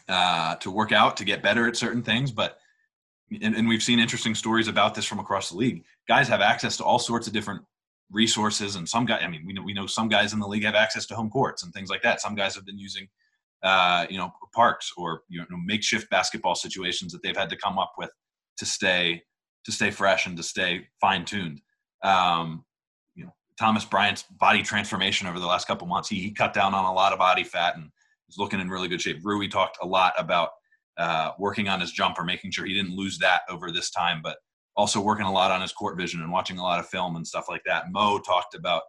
uh, 0.08 0.56
to 0.56 0.70
work 0.70 0.92
out 0.92 1.16
to 1.18 1.24
get 1.24 1.42
better 1.42 1.66
at 1.66 1.76
certain 1.76 2.02
things, 2.02 2.30
but 2.30 2.58
and, 3.42 3.54
and 3.54 3.68
we've 3.68 3.82
seen 3.82 3.98
interesting 3.98 4.34
stories 4.34 4.68
about 4.68 4.94
this 4.94 5.04
from 5.04 5.18
across 5.18 5.50
the 5.50 5.56
league. 5.56 5.84
Guys 6.06 6.28
have 6.28 6.40
access 6.40 6.76
to 6.76 6.84
all 6.84 6.98
sorts 6.98 7.26
of 7.26 7.32
different 7.32 7.62
resources, 8.10 8.76
and 8.76 8.88
some 8.88 9.06
guys. 9.06 9.22
I 9.24 9.28
mean, 9.28 9.44
we 9.46 9.52
know 9.52 9.62
we 9.62 9.72
know 9.72 9.86
some 9.86 10.08
guys 10.08 10.32
in 10.32 10.40
the 10.40 10.48
league 10.48 10.64
have 10.64 10.74
access 10.74 11.06
to 11.06 11.14
home 11.14 11.30
courts 11.30 11.62
and 11.62 11.72
things 11.72 11.88
like 11.90 12.02
that. 12.02 12.20
Some 12.20 12.34
guys 12.34 12.54
have 12.54 12.66
been 12.66 12.78
using. 12.78 13.08
Uh, 13.62 14.04
you 14.10 14.18
know, 14.18 14.30
parks 14.54 14.92
or 14.98 15.22
you 15.30 15.40
know, 15.40 15.56
makeshift 15.64 16.10
basketball 16.10 16.54
situations 16.54 17.12
that 17.12 17.22
they've 17.22 17.36
had 17.36 17.48
to 17.48 17.56
come 17.56 17.78
up 17.78 17.94
with 17.96 18.10
to 18.58 18.66
stay 18.66 19.22
to 19.64 19.72
stay 19.72 19.90
fresh 19.90 20.26
and 20.26 20.36
to 20.36 20.42
stay 20.42 20.86
fine 21.00 21.24
tuned. 21.24 21.60
Um, 22.02 22.64
you 23.14 23.24
know, 23.24 23.32
Thomas 23.58 23.84
Bryant's 23.84 24.22
body 24.22 24.62
transformation 24.62 25.26
over 25.26 25.40
the 25.40 25.46
last 25.46 25.66
couple 25.66 25.86
months, 25.86 26.08
he, 26.08 26.20
he, 26.20 26.30
cut 26.30 26.52
down 26.52 26.74
on 26.74 26.84
a 26.84 26.92
lot 26.92 27.12
of 27.12 27.18
body 27.18 27.44
fat 27.44 27.76
and 27.76 27.90
is 28.28 28.38
looking 28.38 28.60
in 28.60 28.68
really 28.68 28.88
good 28.88 29.00
shape. 29.00 29.20
Rui 29.22 29.48
talked 29.48 29.78
a 29.82 29.86
lot 29.86 30.12
about 30.18 30.50
uh, 30.96 31.32
working 31.38 31.68
on 31.68 31.80
his 31.80 31.92
jumper, 31.92 32.24
making 32.24 32.50
sure 32.50 32.64
he 32.64 32.74
didn't 32.74 32.96
lose 32.96 33.18
that 33.18 33.42
over 33.48 33.70
this 33.70 33.90
time, 33.90 34.20
but 34.22 34.36
also 34.76 35.00
working 35.00 35.26
a 35.26 35.32
lot 35.32 35.50
on 35.50 35.60
his 35.60 35.72
court 35.72 35.96
vision 35.96 36.20
and 36.20 36.30
watching 36.30 36.58
a 36.58 36.62
lot 36.62 36.80
of 36.80 36.86
film 36.86 37.16
and 37.16 37.26
stuff 37.26 37.46
like 37.48 37.62
that. 37.64 37.90
Mo 37.90 38.18
talked 38.18 38.54
about 38.54 38.82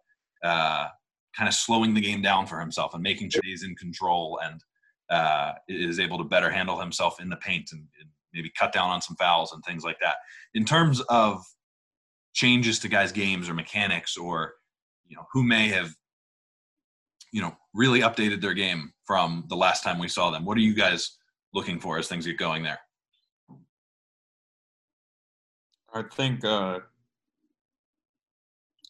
uh, 0.43 0.87
kind 1.35 1.47
of 1.47 1.53
slowing 1.53 1.93
the 1.93 2.01
game 2.01 2.21
down 2.21 2.45
for 2.45 2.59
himself 2.59 2.93
and 2.93 3.03
making 3.03 3.29
sure 3.29 3.41
he's 3.43 3.63
in 3.63 3.75
control 3.75 4.39
and 4.43 4.61
uh, 5.09 5.53
is 5.67 5.99
able 5.99 6.17
to 6.17 6.23
better 6.23 6.49
handle 6.49 6.79
himself 6.79 7.19
in 7.19 7.29
the 7.29 7.35
paint 7.37 7.69
and, 7.71 7.81
and 7.99 8.09
maybe 8.33 8.51
cut 8.57 8.71
down 8.71 8.89
on 8.89 9.01
some 9.01 9.15
fouls 9.17 9.53
and 9.53 9.63
things 9.63 9.83
like 9.83 9.97
that. 10.01 10.15
In 10.53 10.65
terms 10.65 11.01
of 11.01 11.43
changes 12.33 12.79
to 12.79 12.87
guys' 12.87 13.11
games 13.11 13.49
or 13.49 13.53
mechanics 13.53 14.17
or 14.17 14.53
you 15.07 15.15
know 15.15 15.25
who 15.31 15.43
may 15.43 15.69
have 15.69 15.93
you 17.32 17.41
know 17.41 17.55
really 17.74 18.01
updated 18.01 18.41
their 18.41 18.53
game 18.53 18.91
from 19.05 19.46
the 19.50 19.55
last 19.55 19.84
time 19.84 20.00
we 20.00 20.08
saw 20.08 20.32
them. 20.32 20.46
What 20.46 20.58
are 20.58 20.62
you 20.62 20.74
guys 20.74 21.17
looking 21.53 21.79
for 21.79 21.98
as 21.98 22.08
things 22.08 22.25
get 22.25 22.38
going 22.38 22.63
there? 22.63 22.79
I 25.94 26.03
think 26.13 26.44
uh, 26.44 26.79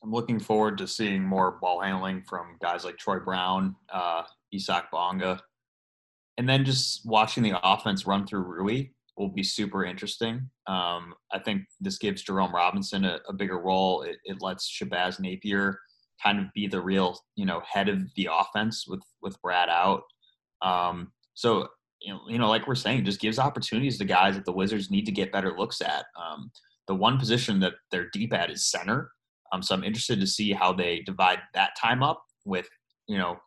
I'm 0.03 0.11
looking 0.11 0.39
forward 0.39 0.77
to 0.79 0.87
seeing 0.87 1.23
more 1.23 1.57
ball 1.61 1.81
handling 1.81 2.23
from 2.23 2.57
guys 2.61 2.83
like 2.83 2.97
Troy 2.97 3.19
Brown, 3.19 3.75
uh, 3.93 4.23
Isaac 4.53 4.85
Bonga, 4.91 5.41
and 6.37 6.47
then 6.49 6.65
just 6.65 7.05
watching 7.05 7.43
the 7.43 7.59
offense 7.63 8.07
run 8.07 8.25
through 8.25 8.41
Rui 8.41 8.87
will 9.17 9.29
be 9.29 9.43
super 9.43 9.85
interesting. 9.85 10.49
Um, 10.67 11.13
I 11.31 11.39
think 11.39 11.63
this 11.79 11.97
gives 11.97 12.23
Jerome 12.23 12.53
Robinson 12.53 13.05
a, 13.05 13.19
a 13.29 13.33
bigger 13.33 13.59
role. 13.59 14.01
It, 14.01 14.17
it, 14.25 14.41
lets 14.41 14.69
Shabazz 14.69 15.19
Napier 15.19 15.79
kind 16.21 16.39
of 16.39 16.45
be 16.53 16.67
the 16.67 16.81
real, 16.81 17.17
you 17.35 17.45
know, 17.45 17.61
head 17.67 17.89
of 17.89 18.13
the 18.15 18.29
offense 18.31 18.85
with 18.87 19.03
with 19.21 19.41
Brad 19.41 19.69
out. 19.69 20.03
Um, 20.61 21.11
so 21.33 21.67
you 22.01 22.37
know, 22.37 22.49
like 22.49 22.67
we're 22.67 22.75
saying, 22.75 23.03
just 23.03 23.19
gives 23.19 23.39
opportunities 23.39 23.97
to 23.97 24.05
guys 24.05 24.35
that 24.35 24.45
the 24.45 24.51
Wizards 24.51 24.91
need 24.91 25.05
to 25.05 25.11
get 25.11 25.31
better 25.31 25.57
looks 25.57 25.81
at. 25.81 26.05
Um, 26.15 26.51
the 26.87 26.93
one 26.93 27.17
position 27.17 27.59
that 27.61 27.73
they're 27.89 28.09
deep 28.11 28.31
at 28.31 28.51
is 28.51 28.69
center. 28.69 29.11
Um, 29.51 29.63
so 29.63 29.73
I'm 29.73 29.83
interested 29.83 30.19
to 30.19 30.27
see 30.27 30.51
how 30.51 30.71
they 30.71 30.99
divide 30.99 31.39
that 31.55 31.71
time 31.79 32.03
up 32.03 32.23
with, 32.45 32.67
you 33.07 33.17
know, 33.17 33.37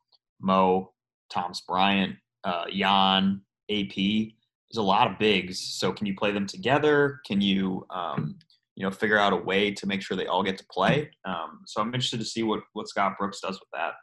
Mo, 0.41 0.93
Thomas 1.31 1.61
Bryant, 1.61 2.17
uh, 2.43 2.65
Ian, 2.73 3.43
AP 3.71 4.33
there's 4.71 4.79
a 4.79 4.83
lot 4.83 5.11
of 5.11 5.19
bigs. 5.19 5.59
So 5.59 5.93
can 5.93 6.07
you 6.07 6.15
play 6.15 6.33
them 6.33 6.47
together? 6.47 7.21
Can 7.27 7.41
you 7.41 7.87
um, 7.91 8.39
you 8.79 8.85
know 8.85 8.93
figure 8.93 9.19
out 9.19 9.33
a 9.33 9.37
way 9.37 9.73
to 9.73 9.87
make 9.89 10.01
sure 10.01 10.17
they 10.17 10.29
all 10.29 10.45
get 10.45 10.57
to 10.57 10.65
play? 10.71 11.11
Um, 11.25 11.63
so 11.67 11.81
I'm 11.81 11.89
interested 11.89 12.21
to 12.21 12.25
see 12.25 12.45
what 12.45 12.61
what 12.75 12.89
Scott 12.89 13.15
Brooks 13.19 13.41
does 13.41 13.59
with 13.59 13.69
that. 13.75 13.95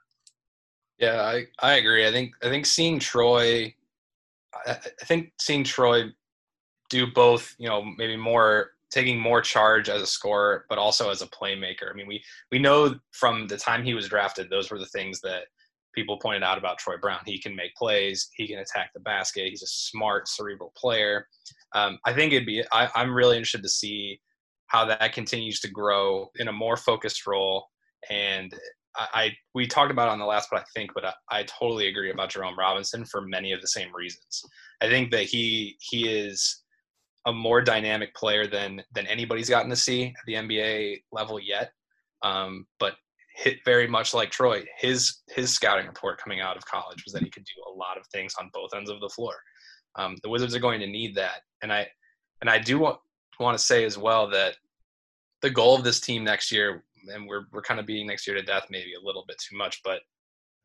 Yeah, 1.00 1.22
I, 1.22 1.46
I 1.60 1.76
agree. 1.76 2.06
I 2.06 2.12
think 2.12 2.34
I 2.44 2.50
think 2.50 2.66
seeing 2.66 3.00
Troy, 3.00 3.74
I, 4.68 4.72
I 4.72 5.06
think 5.06 5.32
seeing 5.40 5.64
Troy 5.64 6.12
do 6.90 7.08
both, 7.08 7.56
you 7.58 7.70
know, 7.70 7.86
maybe 7.98 8.18
more 8.18 8.72
taking 8.92 9.18
more 9.18 9.42
charge 9.42 9.88
as 9.88 10.02
a 10.02 10.06
scorer, 10.06 10.66
but 10.68 10.78
also 10.78 11.10
as 11.10 11.22
a 11.22 11.28
playmaker. 11.28 11.90
I 11.90 11.94
mean, 11.94 12.08
we 12.08 12.22
we 12.52 12.60
know 12.60 12.96
from 13.12 13.48
the 13.48 13.58
time 13.58 13.82
he 13.82 13.94
was 13.94 14.10
drafted, 14.10 14.50
those 14.50 14.70
were 14.70 14.80
the 14.80 14.86
things 14.88 15.22
that 15.22 15.44
people 15.94 16.20
pointed 16.20 16.44
out 16.44 16.58
about 16.58 16.80
Troy 16.80 16.98
Brown. 16.98 17.22
He 17.26 17.40
can 17.40 17.56
make 17.56 17.74
plays. 17.76 18.30
He 18.36 18.46
can 18.46 18.60
attack 18.60 18.92
the 18.94 19.00
basket. 19.00 19.48
He's 19.48 19.64
a 19.64 19.68
smart, 19.68 20.28
cerebral 20.28 20.74
player. 20.76 21.30
Um, 21.72 21.98
I 22.04 22.12
think 22.12 22.34
it'd 22.34 22.46
be. 22.46 22.62
I, 22.74 22.90
I'm 22.94 23.14
really 23.14 23.38
interested 23.38 23.64
to 23.64 23.70
see 23.70 24.20
how 24.68 24.86
that 24.86 25.14
continues 25.14 25.60
to 25.62 25.70
grow 25.70 26.30
in 26.36 26.48
a 26.48 26.54
more 26.54 26.78
focused 26.78 27.28
role. 27.28 27.68
And 28.10 28.54
I, 28.96 29.08
I 29.14 29.32
we 29.54 29.68
talked 29.68 29.92
about 29.92 30.10
on 30.10 30.20
the 30.20 30.26
last, 30.26 30.50
but 30.52 30.62
I 30.62 30.66
think, 30.74 30.92
but 30.94 31.06
I, 31.06 31.14
I 31.30 31.44
totally 31.44 31.88
agree 31.88 32.12
about 32.12 32.30
Jerome 32.30 32.58
Robinson 32.58 33.06
for 33.06 33.22
many 33.22 33.52
of 33.52 33.62
the 33.62 33.68
same 33.68 33.94
reasons. 33.94 34.44
I 34.82 34.88
think 34.88 35.12
that 35.12 35.24
he 35.24 35.78
he 35.80 36.10
is 36.10 36.64
a 37.26 37.34
more 37.34 37.62
dynamic 37.62 38.14
player 38.16 38.48
than 38.48 38.84
than 38.94 39.08
anybody's 39.08 39.50
gotten 39.50 39.70
to 39.70 39.76
see 39.76 40.08
at 40.08 40.26
the 40.26 40.34
NBA 40.34 41.04
level 41.12 41.40
yet. 41.40 41.72
Um, 42.22 42.66
but 42.80 42.96
hit 43.36 43.58
very 43.66 43.88
much 43.88 44.14
like 44.14 44.32
Troy. 44.32 44.64
His 44.80 45.22
his 45.30 45.54
scouting 45.54 45.88
report 45.88 46.22
coming 46.22 46.40
out 46.40 46.58
of 46.58 46.66
college 46.66 47.04
was 47.06 47.14
that 47.14 47.24
he 47.24 47.30
could 47.30 47.46
do 47.46 47.72
a 47.72 47.76
lot 47.76 47.98
of 47.98 48.08
things 48.08 48.34
on 48.40 48.50
both 48.54 48.72
ends 48.76 48.90
of 48.90 49.00
the 49.00 49.10
floor. 49.10 49.36
Um, 49.98 50.16
the 50.24 50.30
Wizards 50.30 50.56
are 50.56 50.60
going 50.60 50.80
to 50.80 50.88
need 50.88 51.16
that, 51.16 51.42
and 51.62 51.72
I 51.72 51.88
and 52.42 52.50
I 52.50 52.60
do 52.60 52.80
want 52.80 53.00
want 53.40 53.58
to 53.58 53.64
say 53.64 53.84
as 53.86 53.98
well 53.98 54.30
that 54.30 54.56
the 55.42 55.50
goal 55.50 55.76
of 55.76 55.84
this 55.84 56.00
team 56.00 56.24
next 56.24 56.52
year, 56.52 56.84
and 57.14 57.28
we're 57.28 57.46
we're 57.52 57.62
kind 57.62 57.80
of 57.80 57.86
beating 57.86 58.08
next 58.08 58.28
year 58.28 58.36
to 58.36 58.42
death 58.42 58.68
maybe 58.70 58.94
a 58.94 59.06
little 59.06 59.26
bit 59.28 59.38
too 59.38 59.58
much, 59.58 59.82
but 59.84 60.02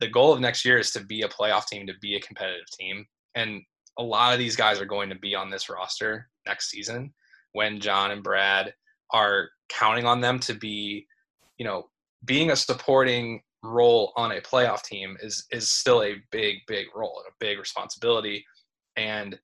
the 0.00 0.08
goal 0.08 0.32
of 0.32 0.40
next 0.40 0.64
year 0.64 0.78
is 0.78 0.90
to 0.92 1.04
be 1.04 1.22
a 1.22 1.28
playoff 1.28 1.66
team, 1.66 1.86
to 1.86 1.92
be 2.00 2.16
a 2.16 2.20
competitive 2.20 2.70
team, 2.78 3.06
and 3.34 3.62
a 3.98 4.02
lot 4.02 4.32
of 4.32 4.38
these 4.38 4.56
guys 4.56 4.80
are 4.80 4.86
going 4.86 5.10
to 5.10 5.14
be 5.14 5.34
on 5.34 5.50
this 5.50 5.68
roster 5.68 6.28
next 6.46 6.70
season 6.70 7.12
when 7.52 7.80
John 7.80 8.10
and 8.10 8.22
Brad 8.22 8.72
are 9.12 9.50
counting 9.68 10.06
on 10.06 10.20
them 10.20 10.38
to 10.40 10.54
be, 10.54 11.06
you 11.58 11.64
know, 11.64 11.88
being 12.24 12.50
a 12.50 12.56
supporting 12.56 13.42
role 13.62 14.12
on 14.16 14.32
a 14.32 14.40
playoff 14.40 14.82
team 14.82 15.16
is 15.20 15.46
is 15.50 15.70
still 15.70 16.02
a 16.02 16.16
big 16.30 16.58
big 16.66 16.86
role 16.94 17.22
and 17.24 17.30
a 17.30 17.36
big 17.38 17.58
responsibility. 17.58 18.44
And 18.96 19.38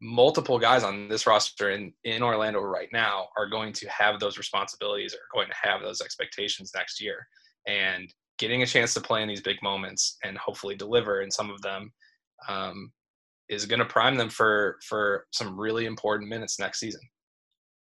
multiple 0.00 0.58
guys 0.58 0.84
on 0.84 1.08
this 1.08 1.26
roster 1.26 1.70
in 1.70 1.92
in 2.04 2.22
Orlando 2.22 2.60
right 2.60 2.88
now 2.92 3.28
are 3.36 3.48
going 3.48 3.72
to 3.72 3.88
have 3.88 4.20
those 4.20 4.38
responsibilities 4.38 5.14
are 5.14 5.36
going 5.36 5.48
to 5.48 5.68
have 5.68 5.82
those 5.82 6.00
expectations 6.00 6.72
next 6.74 7.00
year. 7.00 7.26
And 7.66 8.12
getting 8.38 8.62
a 8.62 8.66
chance 8.66 8.94
to 8.94 9.00
play 9.00 9.22
in 9.22 9.28
these 9.28 9.40
big 9.40 9.60
moments 9.62 10.16
and 10.22 10.38
hopefully 10.38 10.76
deliver 10.76 11.22
in 11.22 11.30
some 11.30 11.50
of 11.50 11.60
them 11.62 11.92
um, 12.48 12.92
is 13.48 13.66
going 13.66 13.80
to 13.80 13.84
prime 13.84 14.16
them 14.16 14.30
for 14.30 14.78
for 14.88 15.26
some 15.32 15.58
really 15.58 15.86
important 15.86 16.28
minutes 16.28 16.58
next 16.58 16.80
season. 16.80 17.00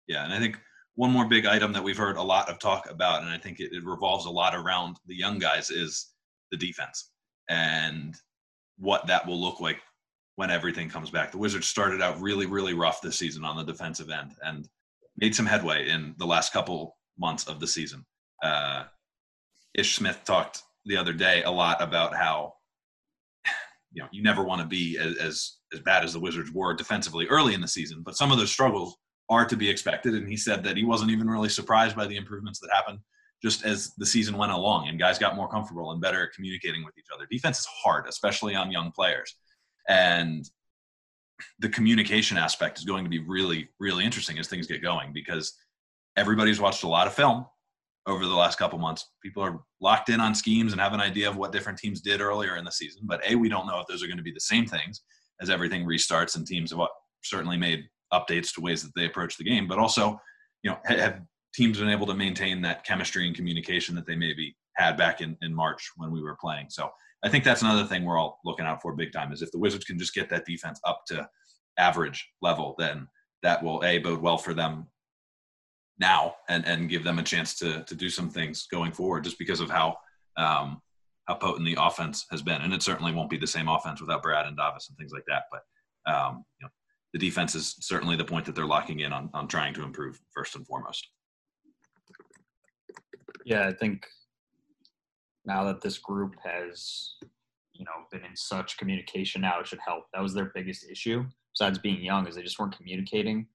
Yeah 0.07 0.25
and 0.25 0.33
i 0.33 0.39
think 0.39 0.57
one 0.97 1.11
more 1.11 1.29
big 1.29 1.45
item 1.47 1.73
that 1.75 1.85
we've 1.85 1.97
heard 1.97 2.17
a 2.17 2.23
lot 2.23 2.49
of 2.49 2.59
talk 2.59 2.91
about, 2.91 3.23
and 3.23 3.31
I 3.31 3.37
think 3.37 3.61
it, 3.61 3.71
it 3.73 3.85
revolves 3.85 4.25
a 4.25 4.31
lot 4.31 4.55
around 4.55 4.97
the 5.07 5.15
young 5.15 5.39
guys, 5.39 5.71
is 5.71 6.15
the 6.51 6.57
defense 6.57 7.11
and 7.49 8.17
what 8.79 9.07
that 9.07 9.27
will 9.27 9.41
look 9.41 9.61
like 9.61 9.81
when 10.37 10.51
everything 10.51 10.89
comes 10.89 11.11
back. 11.11 11.33
The 11.33 11.39
Wizards 11.39 11.67
started 11.67 12.01
out 12.01 12.21
really, 12.21 12.47
really 12.47 12.75
rough 12.75 13.01
this 13.01 13.19
season 13.19 13.45
on 13.45 13.57
the 13.57 13.65
defensive 13.65 14.11
end 14.11 14.33
and 14.43 14.69
made 15.19 15.35
some 15.35 15.47
headway 15.47 15.89
in 15.89 16.15
the 16.19 16.27
last 16.27 16.53
couple 16.53 16.97
months 17.19 17.49
of 17.49 17.59
the 17.59 17.67
season. 17.67 18.05
Uh, 18.43 18.85
Ish 19.75 19.97
Smith 19.97 20.21
talked 20.25 20.63
the 20.85 20.97
other 20.97 21.13
day 21.13 21.43
a 21.43 21.51
lot 21.51 21.83
about 21.83 22.15
how 22.15 22.55
you 23.93 24.03
know 24.03 24.09
you 24.13 24.23
never 24.23 24.45
want 24.45 24.61
to 24.61 24.67
be 24.67 24.99
as, 24.99 25.17
as 25.17 25.57
as 25.73 25.81
bad 25.81 26.05
as 26.05 26.13
the 26.13 26.21
Wizards 26.21 26.53
were 26.53 26.75
defensively 26.75 27.27
early 27.27 27.55
in 27.55 27.61
the 27.61 27.69
season, 27.69 28.03
but 28.05 28.17
some 28.17 28.31
of 28.31 28.39
those 28.39 28.53
struggles 28.53 28.97
are 29.29 29.45
to 29.45 29.57
be 29.57 29.69
expected. 29.69 30.15
And 30.15 30.29
he 30.29 30.37
said 30.37 30.63
that 30.65 30.77
he 30.77 30.85
wasn't 30.85 31.11
even 31.11 31.29
really 31.29 31.49
surprised 31.49 31.97
by 31.97 32.07
the 32.07 32.17
improvements 32.17 32.61
that 32.61 32.71
happened 32.73 33.01
just 33.43 33.65
as 33.65 33.93
the 33.97 34.07
season 34.07 34.37
went 34.37 34.53
along 34.53 34.89
and 34.89 34.99
guys 34.99 35.19
got 35.19 35.37
more 35.37 35.49
comfortable 35.49 35.91
and 35.91 36.01
better 36.01 36.23
at 36.23 36.33
communicating 36.33 36.85
with 36.85 36.97
each 36.99 37.09
other. 37.13 37.27
Defense 37.31 37.59
is 37.59 37.67
hard, 37.67 38.07
especially 38.09 38.55
on 38.55 38.71
young 38.71 38.93
players. 38.93 39.35
And 39.89 40.49
the 41.59 41.69
communication 41.69 42.37
aspect 42.37 42.79
is 42.79 42.85
going 42.85 43.05
to 43.05 43.11
be 43.11 43.19
really, 43.19 43.69
really 43.79 44.05
interesting 44.05 44.39
as 44.39 44.49
things 44.49 44.67
get 44.67 44.83
going 44.83 45.13
because 45.13 45.55
everybody's 46.17 46.61
watched 46.61 46.83
a 46.83 46.89
lot 46.89 47.07
of 47.07 47.15
film 47.15 47.47
over 48.07 48.25
the 48.25 48.35
last 48.35 48.59
couple 48.59 48.79
months. 48.79 49.11
People 49.23 49.43
are 49.43 49.61
locked 49.81 50.09
in 50.09 50.21
on 50.21 50.35
schemes 50.35 50.73
and 50.73 50.81
have 50.81 50.95
an 50.95 51.01
idea 51.01 51.29
of 51.29 51.37
what 51.37 51.53
different 51.53 51.79
teams 51.79 52.01
did 52.01 52.21
earlier 52.21 52.57
in 52.57 52.65
the 52.65 52.73
season. 52.73 53.03
But 53.05 53.21
A, 53.27 53.35
we 53.35 53.49
don't 53.49 53.67
know 53.67 53.81
if 53.81 53.87
those 53.87 54.03
are 54.03 54.07
going 54.07 54.17
to 54.17 54.23
be 54.23 54.33
the 54.33 54.41
same 54.41 54.67
things 54.67 55.03
as 55.41 55.51
everything 55.51 55.85
restarts 55.85 56.37
and 56.37 56.47
teams 56.47 56.71
have 56.71 56.81
certainly 57.23 57.57
made 57.57 57.85
updates 58.13 58.55
to 58.55 58.61
ways 58.61 58.83
that 58.83 58.93
they 58.95 59.07
approach 59.07 59.37
the 59.37 59.45
game, 59.45 59.67
but 59.67 59.79
also, 59.79 60.19
you 60.63 60.71
know, 60.71 60.79
have 60.87 61.21
teams 61.55 61.79
been 61.79 61.89
able 61.89 62.07
to 62.07 62.15
maintain 62.15 62.63
that 62.63 62.85
chemistry 62.85 63.27
and 63.27 63.35
communication 63.35 63.95
that 63.95 64.07
they 64.07 64.17
maybe 64.17 64.57
had 64.77 64.97
back 64.97 65.21
in, 65.21 65.37
in 65.43 65.55
March 65.55 65.91
when 65.97 66.11
we 66.13 66.23
were 66.23 66.37
playing. 66.41 66.67
So 66.69 66.91
I 67.27 67.29
think 67.29 67.43
that's 67.43 67.63
another 67.63 67.85
thing 67.85 68.05
we're 68.05 68.17
all 68.17 68.39
looking 68.45 68.67
out 68.67 68.81
for 68.81 68.95
big 68.95 69.13
time 69.13 69.33
is 69.33 69.43
if 69.43 69.51
the 69.51 69.59
Wizards 69.59 69.85
can 69.85 69.99
just 69.99 70.15
get 70.15 70.31
that 70.31 70.47
defense 70.47 70.79
up 70.85 71.03
to 71.09 71.29
average 71.77 72.31
level, 72.41 72.77
then 72.79 73.09
that 73.43 73.61
will 73.65 73.83
a 73.85 73.99
bode 73.99 74.23
well 74.23 74.39
for 74.39 74.55
them 74.55 74.87
now 75.99 76.37
and 76.49 76.65
and 76.65 76.89
give 76.89 77.03
them 77.03 77.19
a 77.19 77.25
chance 77.25 77.59
to 77.59 77.83
to 77.83 77.97
do 77.97 78.09
some 78.11 78.31
things 78.31 78.69
going 78.71 78.93
forward, 78.93 79.25
just 79.25 79.41
because 79.41 79.59
of 79.59 79.69
how 79.69 79.97
um, 80.37 80.81
how 81.25 81.35
potent 81.35 81.67
the 81.67 81.77
offense 81.81 82.27
has 82.31 82.43
been. 82.43 82.63
And 82.63 82.73
it 82.73 82.85
certainly 82.85 83.13
won't 83.13 83.31
be 83.31 83.39
the 83.39 83.47
same 83.47 83.69
offense 83.69 84.01
without 84.01 84.23
Brad 84.23 84.47
and 84.47 84.57
Davis 84.57 84.89
and 84.89 84.97
things 84.97 85.11
like 85.13 85.25
that. 85.27 85.47
But 85.51 86.15
um, 86.15 86.45
you 86.61 86.67
know, 86.67 86.71
the 87.13 87.19
defense 87.19 87.57
is 87.57 87.75
certainly 87.81 88.15
the 88.15 88.25
point 88.25 88.47
that 88.47 88.55
they're 88.55 88.67
locking 88.67 89.01
in 89.01 89.13
on 89.13 89.31
on 89.35 89.49
trying 89.49 89.75
to 89.75 89.83
improve 89.83 90.21
first 90.33 90.55
and 90.55 90.65
foremost. 90.65 91.05
Yeah, 93.45 93.67
I 93.67 93.73
think 93.73 94.07
now 95.47 95.65
that 95.65 95.81
this 95.81 95.99
group 95.99 96.35
has, 96.45 97.15
you 97.73 97.85
know, 97.85 98.05
been 98.11 98.25
in 98.25 98.37
such 98.37 98.77
communication 98.79 99.43
now, 99.43 99.61
it 99.61 99.67
should 99.67 99.79
help. 99.87 100.05
That 100.13 100.23
was 100.23 100.35
their 100.35 100.51
biggest 100.55 100.89
issue, 100.91 101.25
besides 101.55 101.79
being 101.79 102.03
young, 102.03 102.27
is 102.27 102.35
they 102.35 102.43
just 102.43 102.59
weren't 102.59 102.77
communicating. 102.77 103.47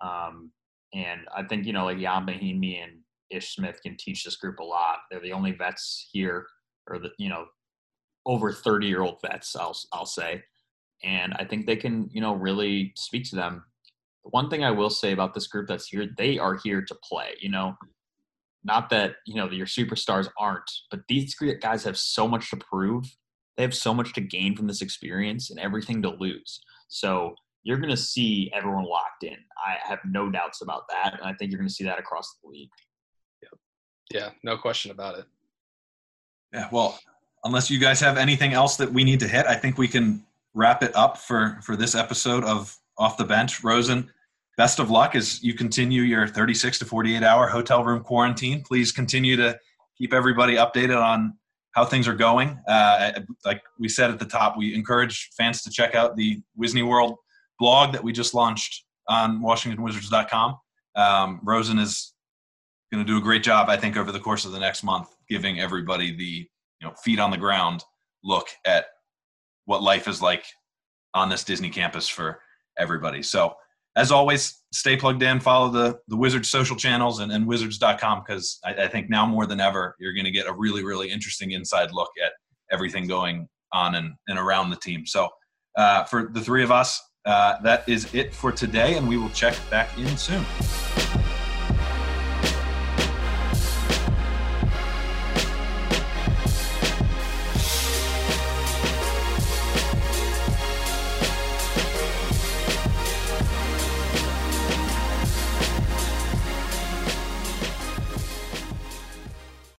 Um, 0.00 0.50
and 0.94 1.22
I 1.34 1.44
think, 1.44 1.66
you 1.66 1.72
know, 1.72 1.84
like 1.84 1.98
Ian 1.98 2.26
Mahinmi 2.26 2.82
and 2.82 2.92
Ish 3.30 3.54
Smith 3.54 3.80
can 3.82 3.96
teach 3.96 4.24
this 4.24 4.36
group 4.36 4.58
a 4.58 4.64
lot. 4.64 4.98
They're 5.10 5.20
the 5.20 5.32
only 5.32 5.52
vets 5.52 6.08
here, 6.12 6.46
or 6.88 6.98
the, 6.98 7.10
you 7.18 7.28
know, 7.28 7.46
over 8.26 8.52
30 8.52 8.86
year 8.86 9.02
old 9.02 9.20
vets, 9.22 9.54
I'll, 9.54 9.76
I'll 9.92 10.06
say. 10.06 10.42
And 11.04 11.34
I 11.34 11.44
think 11.44 11.66
they 11.66 11.76
can, 11.76 12.10
you 12.12 12.20
know, 12.20 12.34
really 12.34 12.92
speak 12.96 13.28
to 13.30 13.36
them. 13.36 13.64
The 14.24 14.30
one 14.30 14.50
thing 14.50 14.64
I 14.64 14.70
will 14.70 14.90
say 14.90 15.12
about 15.12 15.34
this 15.34 15.46
group 15.46 15.68
that's 15.68 15.88
here, 15.88 16.08
they 16.16 16.38
are 16.38 16.56
here 16.56 16.82
to 16.82 16.94
play. 17.02 17.34
You 17.40 17.50
know, 17.50 17.76
not 18.64 18.90
that 18.90 19.16
you 19.26 19.34
know 19.34 19.50
your 19.50 19.66
superstars 19.66 20.28
aren't, 20.38 20.70
but 20.90 21.00
these 21.08 21.34
guys 21.60 21.84
have 21.84 21.98
so 21.98 22.26
much 22.26 22.50
to 22.50 22.56
prove. 22.56 23.04
They 23.56 23.62
have 23.62 23.74
so 23.74 23.92
much 23.92 24.12
to 24.14 24.20
gain 24.20 24.56
from 24.56 24.66
this 24.66 24.82
experience 24.82 25.50
and 25.50 25.58
everything 25.58 26.02
to 26.02 26.10
lose. 26.10 26.60
So 26.88 27.34
you're 27.64 27.78
going 27.78 27.90
to 27.90 27.96
see 27.96 28.50
everyone 28.54 28.84
locked 28.84 29.24
in. 29.24 29.36
I 29.58 29.76
have 29.86 29.98
no 30.04 30.30
doubts 30.30 30.62
about 30.62 30.82
that, 30.90 31.14
and 31.14 31.22
I 31.22 31.34
think 31.34 31.50
you're 31.50 31.58
going 31.58 31.68
to 31.68 31.74
see 31.74 31.84
that 31.84 31.98
across 31.98 32.36
the 32.42 32.48
league. 32.48 32.70
Yeah, 33.42 33.48
yeah, 34.20 34.30
no 34.44 34.56
question 34.56 34.90
about 34.90 35.18
it. 35.18 35.24
Yeah, 36.52 36.68
well, 36.72 36.98
unless 37.44 37.70
you 37.70 37.78
guys 37.78 38.00
have 38.00 38.16
anything 38.16 38.52
else 38.52 38.76
that 38.76 38.92
we 38.92 39.04
need 39.04 39.20
to 39.20 39.28
hit, 39.28 39.46
I 39.46 39.54
think 39.54 39.76
we 39.76 39.88
can 39.88 40.24
wrap 40.54 40.82
it 40.82 40.94
up 40.96 41.18
for 41.18 41.58
for 41.62 41.76
this 41.76 41.94
episode 41.94 42.44
of 42.44 42.76
Off 42.96 43.16
the 43.16 43.24
Bench. 43.24 43.62
Rosen, 43.62 44.10
best 44.58 44.80
of 44.80 44.90
luck 44.90 45.14
as 45.14 45.42
you 45.42 45.54
continue 45.54 46.02
your 46.02 46.26
36 46.26 46.80
to 46.80 46.84
48 46.84 47.22
hour 47.22 47.46
hotel 47.46 47.84
room 47.84 48.02
quarantine. 48.02 48.62
Please 48.62 48.92
continue 48.92 49.36
to 49.36 49.58
keep 49.96 50.12
everybody 50.12 50.56
updated 50.56 51.00
on 51.00 51.38
how 51.72 51.84
things 51.84 52.08
are 52.08 52.14
going. 52.14 52.60
Uh, 52.68 53.12
like 53.44 53.62
we 53.78 53.88
said 53.88 54.10
at 54.10 54.18
the 54.18 54.26
top, 54.26 54.58
we 54.58 54.74
encourage 54.74 55.30
fans 55.36 55.62
to 55.62 55.70
check 55.70 55.94
out 55.94 56.16
the 56.16 56.42
Wisney 56.60 56.86
World 56.86 57.16
blog 57.60 57.92
that 57.92 58.02
we 58.02 58.12
just 58.12 58.34
launched 58.34 58.84
on 59.08 59.40
WashingtonWizards.com. 59.40 60.58
Um, 60.96 61.40
Rosen 61.44 61.78
is 61.78 62.12
going 62.92 63.04
to 63.04 63.10
do 63.10 63.16
a 63.16 63.22
great 63.22 63.44
job, 63.44 63.68
I 63.68 63.76
think, 63.76 63.96
over 63.96 64.10
the 64.10 64.20
course 64.20 64.44
of 64.44 64.50
the 64.50 64.58
next 64.58 64.82
month, 64.82 65.08
giving 65.28 65.60
everybody 65.60 66.14
the 66.14 66.48
you 66.80 66.86
know 66.86 66.94
feet 66.94 67.20
on 67.20 67.30
the 67.30 67.36
ground 67.36 67.84
look 68.24 68.48
at 68.66 68.86
what 69.66 69.82
life 69.82 70.08
is 70.08 70.20
like 70.20 70.44
on 71.14 71.28
this 71.28 71.44
Disney 71.44 71.70
campus 71.70 72.08
for 72.08 72.40
everybody. 72.76 73.22
So 73.22 73.54
as 73.98 74.12
always, 74.12 74.62
stay 74.72 74.96
plugged 74.96 75.22
in, 75.24 75.40
follow 75.40 75.70
the, 75.70 75.98
the 76.06 76.16
Wizards 76.16 76.48
social 76.48 76.76
channels 76.76 77.18
and, 77.18 77.32
and 77.32 77.46
wizards.com 77.46 78.22
because 78.24 78.60
I, 78.64 78.84
I, 78.84 78.88
think 78.88 79.10
now 79.10 79.26
more 79.26 79.44
than 79.44 79.60
ever, 79.60 79.96
you're 79.98 80.14
going 80.14 80.24
to 80.24 80.30
get 80.30 80.46
a 80.46 80.52
really, 80.52 80.84
really 80.84 81.10
interesting 81.10 81.50
inside 81.50 81.90
look 81.90 82.10
at 82.24 82.32
everything 82.70 83.08
going 83.08 83.48
on 83.72 83.96
and, 83.96 84.14
and 84.28 84.38
around 84.38 84.70
the 84.70 84.76
team. 84.76 85.04
So 85.04 85.28
uh, 85.76 86.04
for 86.04 86.30
the 86.32 86.40
three 86.40 86.62
of 86.62 86.70
us, 86.70 87.02
uh, 87.24 87.60
that 87.62 87.88
is 87.88 88.12
it 88.14 88.32
for 88.32 88.52
today, 88.52 88.96
and 88.96 89.08
we 89.08 89.16
will 89.16 89.30
check 89.30 89.56
back 89.68 89.96
in 89.98 90.16
soon. 90.16 90.44